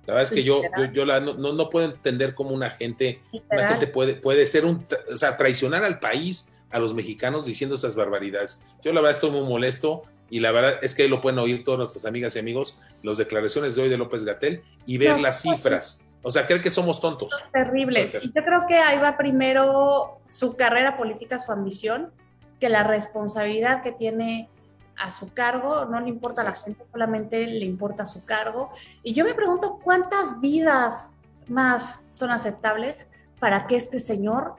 La 0.08 0.15
verdad 0.15 0.24
es 0.24 0.31
que 0.31 0.43
yo, 0.43 0.62
yo, 0.93 1.05
la, 1.05 1.20
no, 1.20 1.36
no, 1.36 1.70
puedo 1.70 1.86
entender 1.86 2.34
cómo 2.34 2.50
una 2.51 2.70
gente, 2.70 3.22
una 3.50 3.67
gente 3.70 3.88
puede, 3.88 4.15
puede 4.15 4.46
ser 4.48 4.65
un, 4.65 4.86
o 5.12 5.15
sea, 5.15 5.38
traicionar 5.38 5.86
al 5.86 6.00
país, 6.00 6.58
a 6.72 6.79
los 6.79 6.93
mexicanos 6.93 7.46
diciendo 7.46 7.75
esas 7.75 7.96
barbaridades. 7.96 8.63
Yo 8.84 8.93
la 8.93 9.01
verdad 9.01 9.15
estoy 9.17 9.31
muy 9.31 9.48
molesto 9.48 10.03
y 10.29 10.39
la 10.39 10.51
verdad 10.51 10.79
es 10.81 10.96
que 10.96 11.03
ahí 11.03 11.10
lo 11.10 11.22
pueden 11.22 11.39
oír 11.39 11.63
todas 11.63 11.77
nuestras 11.77 12.05
amigas 12.05 12.36
y 12.36 12.39
amigos, 12.39 12.77
las 13.03 13.17
declaraciones 13.17 13.75
de 13.75 13.84
hoy 13.84 13.89
de 13.89 13.98
López 13.98 14.24
Gatel 14.24 14.63
y 14.86 14.98
ver 14.98 15.20
las 15.20 15.41
cifras. 15.41 16.11
O 16.24 16.32
sea, 16.32 16.46
creen 16.46 16.62
que 16.62 16.70
somos 16.70 17.01
tontos. 17.01 17.34
Terribles. 17.51 18.18
Y 18.22 18.27
yo 18.27 18.44
creo 18.44 18.66
que 18.68 18.77
ahí 18.77 19.00
va 19.00 19.18
primero 19.18 20.20
su 20.27 20.55
carrera 20.55 20.98
política, 20.98 21.40
su 21.40 21.51
ambición, 21.51 22.12
que 22.60 22.70
la 22.70 22.84
responsabilidad 22.84 23.81
que 23.81 23.92
tiene 23.92 24.50
a 24.98 25.12
su 25.12 25.34
cargo, 25.34 25.86
no 25.86 26.00
le 26.00 26.10
importa 26.10 26.42
a 26.42 26.46
la 26.46 26.53
gente, 26.53 26.84
solamente 26.92 27.48
le 27.48 27.66
importa 27.66 28.05
su 28.05 28.24
cargo. 28.24 28.72
Y 29.01 29.14
yo 29.14 29.25
me 29.25 29.34
pregunto 29.34 29.79
cuántas 29.84 30.40
vidas 30.40 31.16
más 31.48 32.01
son 32.12 32.29
aceptables 32.29 33.10
para 33.40 33.66
que 33.66 33.77
este 33.77 34.00
señor 34.00 34.55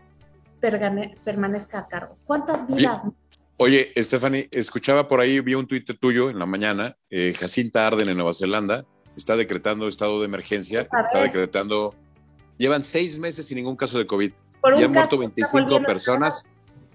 permanezca 0.60 1.78
a 1.78 1.86
cargo. 1.86 2.18
¿Cuántas 2.24 2.66
vidas 2.66 3.04
más? 3.04 3.14
Oye, 3.58 3.92
Stephanie, 3.96 4.48
escuchaba 4.50 5.06
por 5.06 5.20
ahí, 5.20 5.38
vi 5.40 5.54
un 5.54 5.68
tuit 5.68 5.88
tuyo 6.00 6.30
en 6.30 6.38
la 6.40 6.46
mañana, 6.46 6.96
eh, 7.10 7.32
Jacinta 7.38 7.86
Arden 7.86 8.08
en 8.08 8.16
Nueva 8.16 8.34
Zelanda 8.34 8.84
está 9.16 9.36
decretando 9.36 9.88
estado 9.88 10.20
de 10.20 10.26
emergencia, 10.26 10.82
está 10.82 11.22
decretando, 11.22 11.94
llevan 12.58 12.84
seis 12.84 13.18
meses 13.18 13.46
sin 13.46 13.56
ningún 13.56 13.76
caso 13.76 13.98
de 13.98 14.06
COVID, 14.06 14.32
y 14.78 14.82
han 14.82 14.92
muerto 14.92 15.18
25 15.18 15.82
personas, 15.82 16.48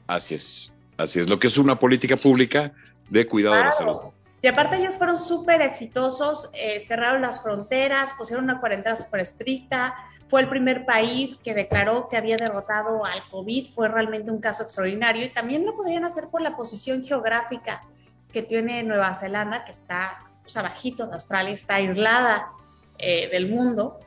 así 0.08 0.36
es, 0.36 0.74
así 0.98 1.20
es, 1.20 1.30
lo 1.30 1.40
que 1.40 1.48
es 1.48 1.58
una 1.58 1.80
política 1.80 2.16
pública 2.18 2.72
de 3.10 3.28
cuidado 3.28 3.56
de 3.56 3.64
la 3.64 3.72
salud. 3.72 3.98
Y 4.42 4.48
aparte 4.48 4.78
ellos 4.78 4.98
fueron 4.98 5.18
súper 5.18 5.62
exitosos, 5.62 6.50
eh, 6.54 6.80
cerraron 6.80 7.22
las 7.22 7.42
fronteras, 7.42 8.14
pusieron 8.18 8.46
una 8.46 8.60
cuarentena 8.60 8.96
súper 8.96 9.22
estricta, 9.22 9.96
fue 10.28 10.42
el 10.42 10.50
primer 10.50 10.86
país 10.86 11.36
que 11.36 11.54
declaró 11.54 12.08
que 12.10 12.18
había 12.18 12.38
derrotado 12.38 13.04
al 13.06 13.28
COVID, 13.32 13.70
fue 13.74 13.88
realmente 13.88 14.30
un 14.30 14.40
caso 14.40 14.64
extraordinario 14.64 15.26
y 15.26 15.30
también 15.30 15.66
lo 15.66 15.76
podrían 15.76 16.04
hacer 16.04 16.28
por 16.28 16.42
la 16.42 16.56
posición 16.56 17.04
geográfica 17.04 17.84
que 18.32 18.44
tiene 18.44 18.84
Nueva 18.84 19.16
Zelanda, 19.16 19.64
que 19.66 19.72
está 19.72 20.20
pues, 20.48 20.56
abajito 20.56 21.06
de 21.06 21.14
Australia, 21.14 21.54
está 21.54 21.76
aislada 21.76 22.54
eh, 22.98 23.30
del 23.30 23.50
mundo 23.50 24.00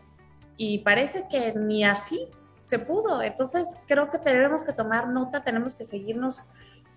y 0.57 0.79
parece 0.79 1.27
que 1.31 1.53
ni 1.53 1.85
así 1.85 2.29
se 2.65 2.79
pudo. 2.79 3.21
Entonces 3.21 3.77
creo 3.87 4.11
que 4.11 4.19
tenemos 4.19 4.65
que 4.65 4.73
tomar 4.73 5.09
nota, 5.09 5.45
tenemos 5.45 5.75
que 5.75 5.85
seguirnos 5.85 6.47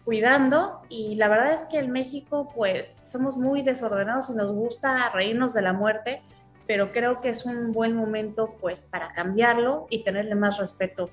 cuidando 0.05 0.81
y 0.87 1.15
la 1.15 1.27
verdad 1.27 1.51
es 1.51 1.65
que 1.65 1.79
en 1.79 1.91
México 1.91 2.47
pues 2.55 3.03
somos 3.11 3.35
muy 3.35 3.63
desordenados 3.63 4.29
y 4.29 4.33
nos 4.33 4.53
gusta 4.53 5.09
reírnos 5.09 5.53
de 5.53 5.61
la 5.61 5.73
muerte, 5.73 6.21
pero 6.65 6.93
creo 6.93 7.19
que 7.19 7.27
es 7.27 7.45
un 7.45 7.73
buen 7.73 7.97
momento 7.97 8.55
pues 8.61 8.85
para 8.85 9.11
cambiarlo 9.11 9.87
y 9.89 10.05
tenerle 10.05 10.35
más 10.35 10.57
respeto 10.57 11.09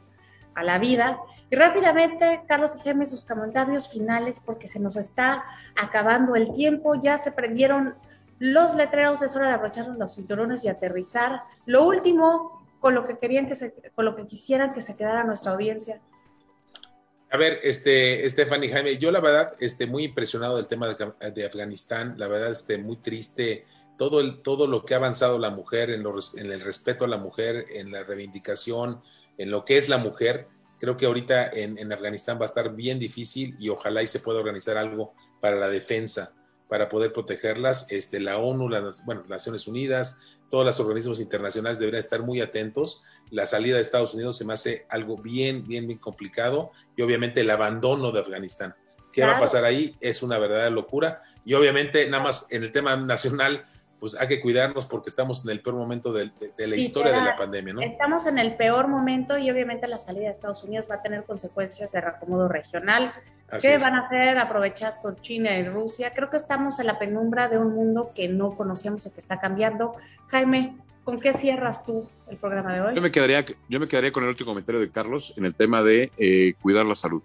a 0.55 0.62
la 0.62 0.79
vida. 0.79 1.19
Y 1.51 1.57
rápidamente, 1.57 2.43
Carlos 2.47 2.77
y 2.85 3.07
sus 3.07 3.25
comentarios 3.25 3.88
finales 3.88 4.38
porque 4.38 4.69
se 4.69 4.79
nos 4.79 4.97
está 4.97 5.43
acabando 5.75 6.37
el 6.37 6.53
tiempo, 6.53 6.95
ya 6.95 7.19
se 7.19 7.33
prendieron 7.33 7.97
los 8.40 8.74
letreros, 8.74 9.22
es 9.22 9.37
hora 9.37 9.48
de 9.48 9.55
abrocharnos 9.55 9.96
los 9.96 10.16
cinturones 10.16 10.64
y 10.64 10.68
aterrizar. 10.68 11.42
Lo 11.66 11.87
último, 11.87 12.66
con 12.81 12.94
lo 12.94 13.07
que 13.07 13.18
querían 13.18 13.46
que 13.46 13.55
se, 13.55 13.72
con 13.94 14.05
lo 14.05 14.16
que 14.16 14.26
quisieran 14.26 14.72
que 14.72 14.81
se 14.81 14.96
quedara 14.96 15.22
nuestra 15.22 15.53
audiencia. 15.53 16.00
A 17.31 17.37
ver, 17.37 17.61
este, 17.62 18.29
Stephanie 18.29 18.72
Jaime, 18.72 18.96
yo 18.98 19.12
la 19.12 19.20
verdad, 19.20 19.53
este, 19.61 19.87
muy 19.87 20.05
impresionado 20.05 20.57
del 20.57 20.66
tema 20.66 20.88
de, 20.88 21.46
Afganistán, 21.46 22.14
la 22.16 22.26
verdad, 22.26 22.50
este, 22.50 22.79
muy 22.79 22.96
triste 22.96 23.66
todo, 23.96 24.20
el, 24.20 24.42
todo 24.42 24.66
lo 24.66 24.85
que 24.85 24.94
ha 24.94 24.96
avanzado 24.96 25.38
la 25.38 25.50
mujer 25.50 25.90
en, 25.90 26.03
en, 26.03 26.50
el 26.50 26.61
respeto 26.61 27.05
a 27.05 27.09
la 27.09 27.18
mujer, 27.18 27.66
en 27.70 27.92
la 27.92 28.03
reivindicación, 28.03 29.00
en 29.37 29.50
lo 29.50 29.64
que 29.64 29.76
es 29.76 29.88
la 29.88 29.98
mujer. 29.98 30.48
Creo 30.81 30.96
que 30.96 31.07
ahorita 31.07 31.50
en, 31.53 31.92
Afganistán 31.92 32.38
va 32.38 32.42
a 32.42 32.46
estar 32.46 32.74
bien 32.74 32.98
difícil 32.98 33.55
y 33.61 33.68
ojalá 33.68 34.03
y 34.03 34.07
se 34.07 34.20
pueda 34.20 34.40
organizar 34.40 34.79
algo 34.79 35.12
para 35.40 35.57
la 35.57 35.68
defensa, 35.68 36.35
para 36.71 36.89
poder 36.89 37.13
protegerlas. 37.13 37.91
Este, 37.91 38.21
la 38.21 38.39
ONU, 38.39 38.69
las 38.69 39.05
bueno, 39.05 39.25
Naciones 39.29 39.67
Unidas, 39.67 40.23
todos 40.49 40.65
los 40.65 40.79
organismos 40.81 41.21
internacionales 41.21 41.81
deberían 41.81 41.99
estar 41.99 42.23
muy 42.23 42.41
atentos. 42.41 43.03
La 43.31 43.45
salida 43.45 43.77
de 43.77 43.83
Estados 43.83 44.15
Unidos 44.15 44.39
se 44.39 44.45
me 44.45 44.53
hace 44.53 44.87
algo 44.89 45.19
bien, 45.19 45.67
bien, 45.67 45.87
bien 45.87 45.99
complicado 45.99 46.71
y 46.97 47.03
obviamente 47.03 47.41
el 47.41 47.51
abandono 47.51 48.13
de 48.13 48.21
Afganistán. 48.21 48.75
¿Qué 49.13 49.25
va 49.25 49.37
a 49.37 49.41
pasar 49.41 49.65
ahí? 49.65 49.97
Es 50.01 50.23
una 50.23 50.39
verdadera 50.39 50.71
locura. 50.71 51.21
Y 51.45 51.55
obviamente, 51.55 52.09
nada 52.09 52.23
más 52.23 52.53
en 52.53 52.63
el 52.63 52.71
tema 52.71 52.97
nacional, 52.97 53.65
pues 54.01 54.19
hay 54.19 54.27
que 54.27 54.41
cuidarnos 54.41 54.87
porque 54.87 55.11
estamos 55.11 55.45
en 55.45 55.51
el 55.51 55.61
peor 55.61 55.77
momento 55.77 56.11
de, 56.13 56.31
la 56.57 56.77
historia 56.77 57.13
de 57.13 57.21
la 57.21 57.37
pandemia, 57.37 57.75
¿no? 57.75 57.81
Estamos 57.83 58.27
en 58.27 58.39
el 58.39 58.57
peor 58.57 58.89
momento 58.89 59.37
y 59.37 59.51
obviamente 59.51 59.87
la 59.87 59.99
salida 59.99 60.25
de 60.25 60.31
Estados 60.31 60.65
Unidos 60.65 60.89
va 60.91 60.97
a 60.97 61.03
tener 61.03 61.25
consecuencias 61.25 61.93
de 61.93 62.01
reacomodo 62.01 62.49
regional. 62.49 63.13
¿Qué 63.61 63.77
van 63.79 63.95
a 63.95 64.07
hacer 64.07 64.39
aprovechadas 64.39 64.97
por 64.99 65.21
China 65.21 65.57
y 65.59 65.65
Rusia? 65.65 66.15
Creo 66.15 66.31
que 66.31 66.39
estamos 66.39 66.81
en 66.81 66.87
la 66.87 66.99
penumbra 66.99 67.49
de 67.49 67.59
un 67.59 67.75
mundo 67.75 68.13
que 68.15 68.29
no 68.29 68.57
conocíamos 68.57 69.05
y 69.07 69.11
que 69.11 69.21
está 69.21 69.39
cambiando. 69.39 69.95
Jaime, 70.29 70.77
¿con 71.05 71.21
qué 71.21 71.35
cierras 71.35 71.85
tú 71.85 72.09
el 72.29 72.39
programa 72.39 72.75
de 72.75 72.81
hoy? 72.81 72.95
Yo 72.95 73.03
me 73.03 73.13
quedaría, 73.13 73.45
yo 73.69 73.81
me 73.81 73.87
quedaría 73.87 74.13
con 74.13 74.23
el 74.23 74.31
último 74.31 74.53
comentario 74.53 74.81
de 74.81 74.91
Carlos 74.91 75.35
en 75.37 75.45
el 75.45 75.55
tema 75.55 75.83
de 75.83 76.11
eh, 76.17 76.55
cuidar 76.63 76.87
la 76.87 76.95
salud. 76.95 77.23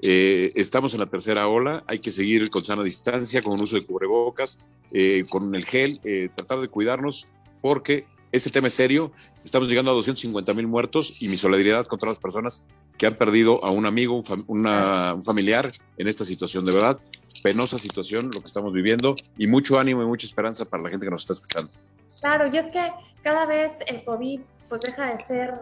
Eh, 0.00 0.52
estamos 0.54 0.94
en 0.94 1.00
la 1.00 1.06
tercera 1.06 1.48
ola, 1.48 1.82
hay 1.86 1.98
que 1.98 2.10
seguir 2.10 2.50
con 2.50 2.64
sana 2.64 2.82
distancia, 2.82 3.42
con 3.42 3.60
uso 3.60 3.76
de 3.76 3.84
cubrebocas, 3.84 4.58
eh, 4.92 5.24
con 5.28 5.54
el 5.54 5.64
gel, 5.64 6.00
tratar 6.34 6.60
de 6.60 6.68
cuidarnos 6.68 7.26
porque 7.60 8.06
este 8.32 8.50
tema 8.50 8.68
es 8.68 8.74
serio. 8.74 9.12
Estamos 9.44 9.68
llegando 9.68 9.90
a 9.90 9.94
250 9.94 10.52
mil 10.54 10.66
muertos 10.66 11.22
y 11.22 11.28
mi 11.28 11.38
solidaridad 11.38 11.86
con 11.86 11.98
todas 11.98 12.16
las 12.16 12.20
personas 12.20 12.62
que 12.98 13.06
han 13.06 13.14
perdido 13.14 13.64
a 13.64 13.70
un 13.70 13.86
amigo, 13.86 14.22
un, 14.46 15.22
familiar 15.22 15.70
en 15.96 16.08
esta 16.08 16.24
situación. 16.24 16.66
De 16.66 16.74
verdad, 16.74 16.98
penosa 17.42 17.78
situación 17.78 18.30
lo 18.32 18.40
que 18.40 18.46
estamos 18.46 18.72
viviendo 18.72 19.14
y 19.38 19.46
mucho 19.46 19.78
ánimo 19.78 20.02
y 20.02 20.06
mucha 20.06 20.26
esperanza 20.26 20.64
para 20.64 20.82
la 20.82 20.90
gente 20.90 21.06
que 21.06 21.10
nos 21.10 21.22
está 21.22 21.32
escuchando. 21.32 21.72
Claro, 22.20 22.50
y 22.52 22.58
es 22.58 22.66
que 22.66 22.90
cada 23.22 23.46
vez 23.46 23.78
el 23.86 24.04
COVID 24.04 24.40
pues 24.68 24.82
deja 24.82 25.16
de 25.16 25.24
ser 25.24 25.54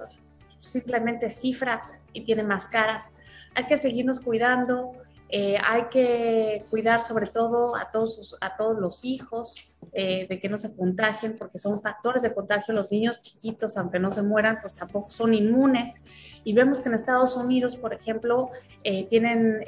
simplemente 0.67 1.31
cifras 1.31 2.03
y 2.13 2.23
tiene 2.23 2.43
más 2.43 2.67
caras. 2.67 3.13
Hay 3.55 3.65
que 3.65 3.79
seguirnos 3.79 4.21
cuidando, 4.21 4.93
eh, 5.29 5.57
hay 5.65 5.87
que 5.91 6.67
cuidar 6.71 7.03
sobre 7.03 7.27
todo 7.27 7.77
a 7.77 7.91
todos, 7.91 8.37
a 8.41 8.57
todos 8.57 8.79
los 8.79 9.05
hijos 9.05 9.75
eh, 9.93 10.27
de 10.29 10.39
que 10.39 10.49
no 10.49 10.59
se 10.59 10.77
contagien, 10.77 11.37
porque 11.37 11.59
son 11.59 11.81
factores 11.83 12.23
de 12.23 12.33
contagio. 12.33 12.75
Los 12.75 12.93
niños 12.93 13.21
chiquitos, 13.23 13.77
aunque 13.77 13.99
no 13.99 14.11
se 14.11 14.23
mueran, 14.23 14.59
pues 14.61 14.75
tampoco 14.75 15.11
son 15.11 15.35
inmunes. 15.35 16.03
Y 16.45 16.53
vemos 16.53 16.81
que 16.81 16.89
en 16.89 16.95
Estados 16.95 17.37
Unidos, 17.37 17.77
por 17.77 17.93
ejemplo, 17.93 18.51
eh, 18.85 19.07
tienen 19.09 19.65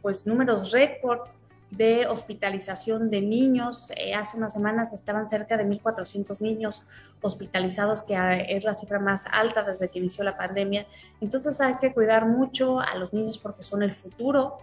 pues 0.00 0.26
números 0.26 0.70
récords 0.70 1.36
de 1.70 2.06
hospitalización 2.06 3.10
de 3.10 3.22
niños. 3.22 3.90
Eh, 3.96 4.14
hace 4.14 4.36
unas 4.36 4.52
semanas 4.52 4.92
estaban 4.92 5.28
cerca 5.28 5.56
de 5.56 5.64
1.400 5.64 6.40
niños 6.40 6.88
hospitalizados, 7.20 8.02
que 8.02 8.16
ah, 8.16 8.36
es 8.36 8.64
la 8.64 8.74
cifra 8.74 8.98
más 8.98 9.26
alta 9.30 9.62
desde 9.62 9.88
que 9.88 9.98
inició 9.98 10.24
la 10.24 10.36
pandemia. 10.36 10.86
Entonces 11.20 11.60
hay 11.60 11.76
que 11.76 11.92
cuidar 11.92 12.26
mucho 12.26 12.80
a 12.80 12.94
los 12.96 13.12
niños 13.12 13.38
porque 13.38 13.62
son 13.62 13.82
el 13.82 13.94
futuro 13.94 14.58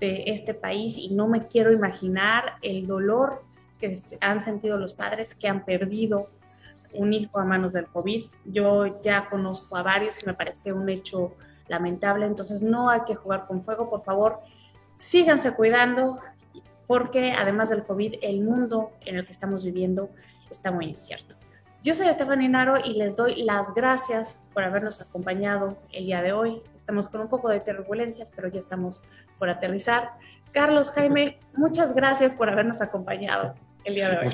de 0.00 0.24
este 0.26 0.54
país 0.54 0.96
y 0.96 1.14
no 1.14 1.28
me 1.28 1.46
quiero 1.46 1.72
imaginar 1.72 2.54
el 2.62 2.86
dolor 2.86 3.42
que 3.78 3.96
han 4.20 4.42
sentido 4.42 4.76
los 4.76 4.92
padres 4.92 5.34
que 5.34 5.48
han 5.48 5.64
perdido 5.64 6.28
un 6.92 7.12
hijo 7.12 7.38
a 7.38 7.44
manos 7.44 7.72
del 7.72 7.86
COVID. 7.86 8.26
Yo 8.44 9.00
ya 9.02 9.28
conozco 9.28 9.76
a 9.76 9.82
varios 9.82 10.22
y 10.22 10.26
me 10.26 10.34
parece 10.34 10.72
un 10.72 10.88
hecho 10.88 11.34
lamentable, 11.68 12.26
entonces 12.26 12.62
no 12.62 12.88
hay 12.88 13.02
que 13.02 13.14
jugar 13.14 13.46
con 13.46 13.62
fuego, 13.62 13.90
por 13.90 14.02
favor, 14.02 14.40
síganse 14.98 15.54
cuidando, 15.54 16.18
porque 16.86 17.32
además 17.32 17.70
del 17.70 17.84
COVID, 17.84 18.16
el 18.22 18.40
mundo 18.40 18.92
en 19.04 19.16
el 19.16 19.26
que 19.26 19.32
estamos 19.32 19.64
viviendo 19.64 20.10
está 20.50 20.70
muy 20.70 20.86
incierto. 20.86 21.34
Yo 21.82 21.94
soy 21.94 22.08
Estefany 22.08 22.48
Naro 22.48 22.78
y 22.84 22.94
les 22.94 23.14
doy 23.14 23.42
las 23.44 23.72
gracias 23.74 24.40
por 24.52 24.64
habernos 24.64 25.00
acompañado 25.00 25.78
el 25.92 26.06
día 26.06 26.22
de 26.22 26.32
hoy. 26.32 26.60
Estamos 26.76 27.08
con 27.08 27.20
un 27.20 27.28
poco 27.28 27.48
de 27.48 27.60
turbulencias, 27.60 28.32
pero 28.34 28.48
ya 28.48 28.58
estamos 28.58 29.02
por 29.38 29.48
aterrizar. 29.48 30.12
Carlos, 30.52 30.90
Jaime, 30.90 31.38
muchas 31.54 31.94
gracias 31.94 32.34
por 32.34 32.48
habernos 32.48 32.80
acompañado 32.80 33.54
el 33.84 33.94
día 33.94 34.10
de 34.10 34.18
hoy. 34.18 34.24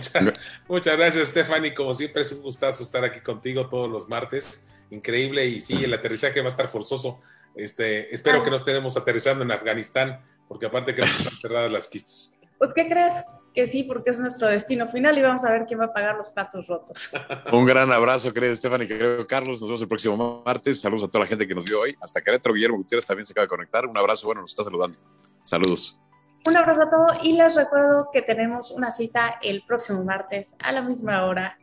Muchas, 0.68 0.96
gracias, 0.96 1.28
Stephanie. 1.28 1.74
Como 1.74 1.92
siempre, 1.92 2.22
es 2.22 2.32
un 2.32 2.42
gustazo 2.42 2.82
estar 2.82 3.04
aquí 3.04 3.20
contigo 3.20 3.68
todos 3.68 3.90
los 3.90 4.08
martes. 4.08 4.70
Increíble. 4.90 5.46
Y 5.46 5.60
sí, 5.60 5.84
el 5.84 5.92
aterrizaje 5.92 6.40
va 6.40 6.46
a 6.46 6.48
estar 6.48 6.68
forzoso. 6.68 7.20
Este, 7.54 8.14
espero 8.14 8.42
que 8.42 8.50
no 8.50 8.56
estemos 8.56 8.96
aterrizando 8.96 9.44
en 9.44 9.52
Afganistán, 9.52 10.20
porque 10.48 10.66
aparte 10.66 10.94
que 10.94 11.02
están 11.02 11.36
cerradas 11.36 11.70
las 11.70 11.88
pistas. 11.88 12.40
Pues, 12.56 12.70
¿qué 12.72 12.88
crees? 12.88 13.24
Que 13.52 13.66
sí, 13.66 13.82
porque 13.82 14.10
es 14.10 14.20
nuestro 14.20 14.46
destino 14.46 14.88
final 14.88 15.18
y 15.18 15.22
vamos 15.22 15.44
a 15.44 15.50
ver 15.50 15.66
quién 15.66 15.80
va 15.80 15.86
a 15.86 15.92
pagar 15.92 16.16
los 16.16 16.30
platos 16.30 16.66
rotos. 16.68 17.10
Un 17.52 17.66
gran 17.66 17.92
abrazo, 17.92 18.32
querido 18.32 18.54
Stephanie, 18.54 18.86
querido 18.86 19.26
Carlos. 19.26 19.60
Nos 19.60 19.68
vemos 19.68 19.82
el 19.82 19.88
próximo 19.88 20.42
martes. 20.46 20.80
Saludos 20.80 21.04
a 21.04 21.08
toda 21.08 21.24
la 21.24 21.28
gente 21.28 21.46
que 21.48 21.54
nos 21.54 21.64
vio 21.64 21.80
hoy. 21.80 21.96
Hasta 22.00 22.22
Querétaro, 22.22 22.54
Guillermo 22.54 22.78
Gutiérrez 22.78 23.04
también 23.04 23.26
se 23.26 23.32
acaba 23.32 23.44
de 23.44 23.48
conectar. 23.48 23.86
Un 23.86 23.98
abrazo, 23.98 24.26
bueno, 24.26 24.40
nos 24.40 24.52
está 24.52 24.62
saludando. 24.64 24.98
Saludos. 25.42 26.00
Un 26.46 26.56
abrazo 26.56 26.82
a 26.82 26.90
todos 26.90 27.24
y 27.24 27.32
les 27.32 27.54
recuerdo 27.54 28.10
que 28.12 28.22
tenemos 28.22 28.70
una 28.70 28.90
cita 28.90 29.38
el 29.42 29.64
próximo 29.66 30.04
martes 30.04 30.54
a 30.58 30.72
la 30.72 30.82
misma 30.82 31.24
hora 31.24 31.58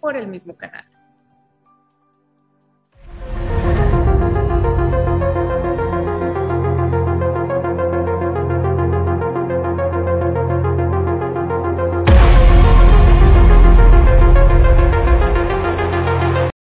por 0.00 0.16
el 0.16 0.28
mismo 0.28 0.56
canal. 0.56 0.93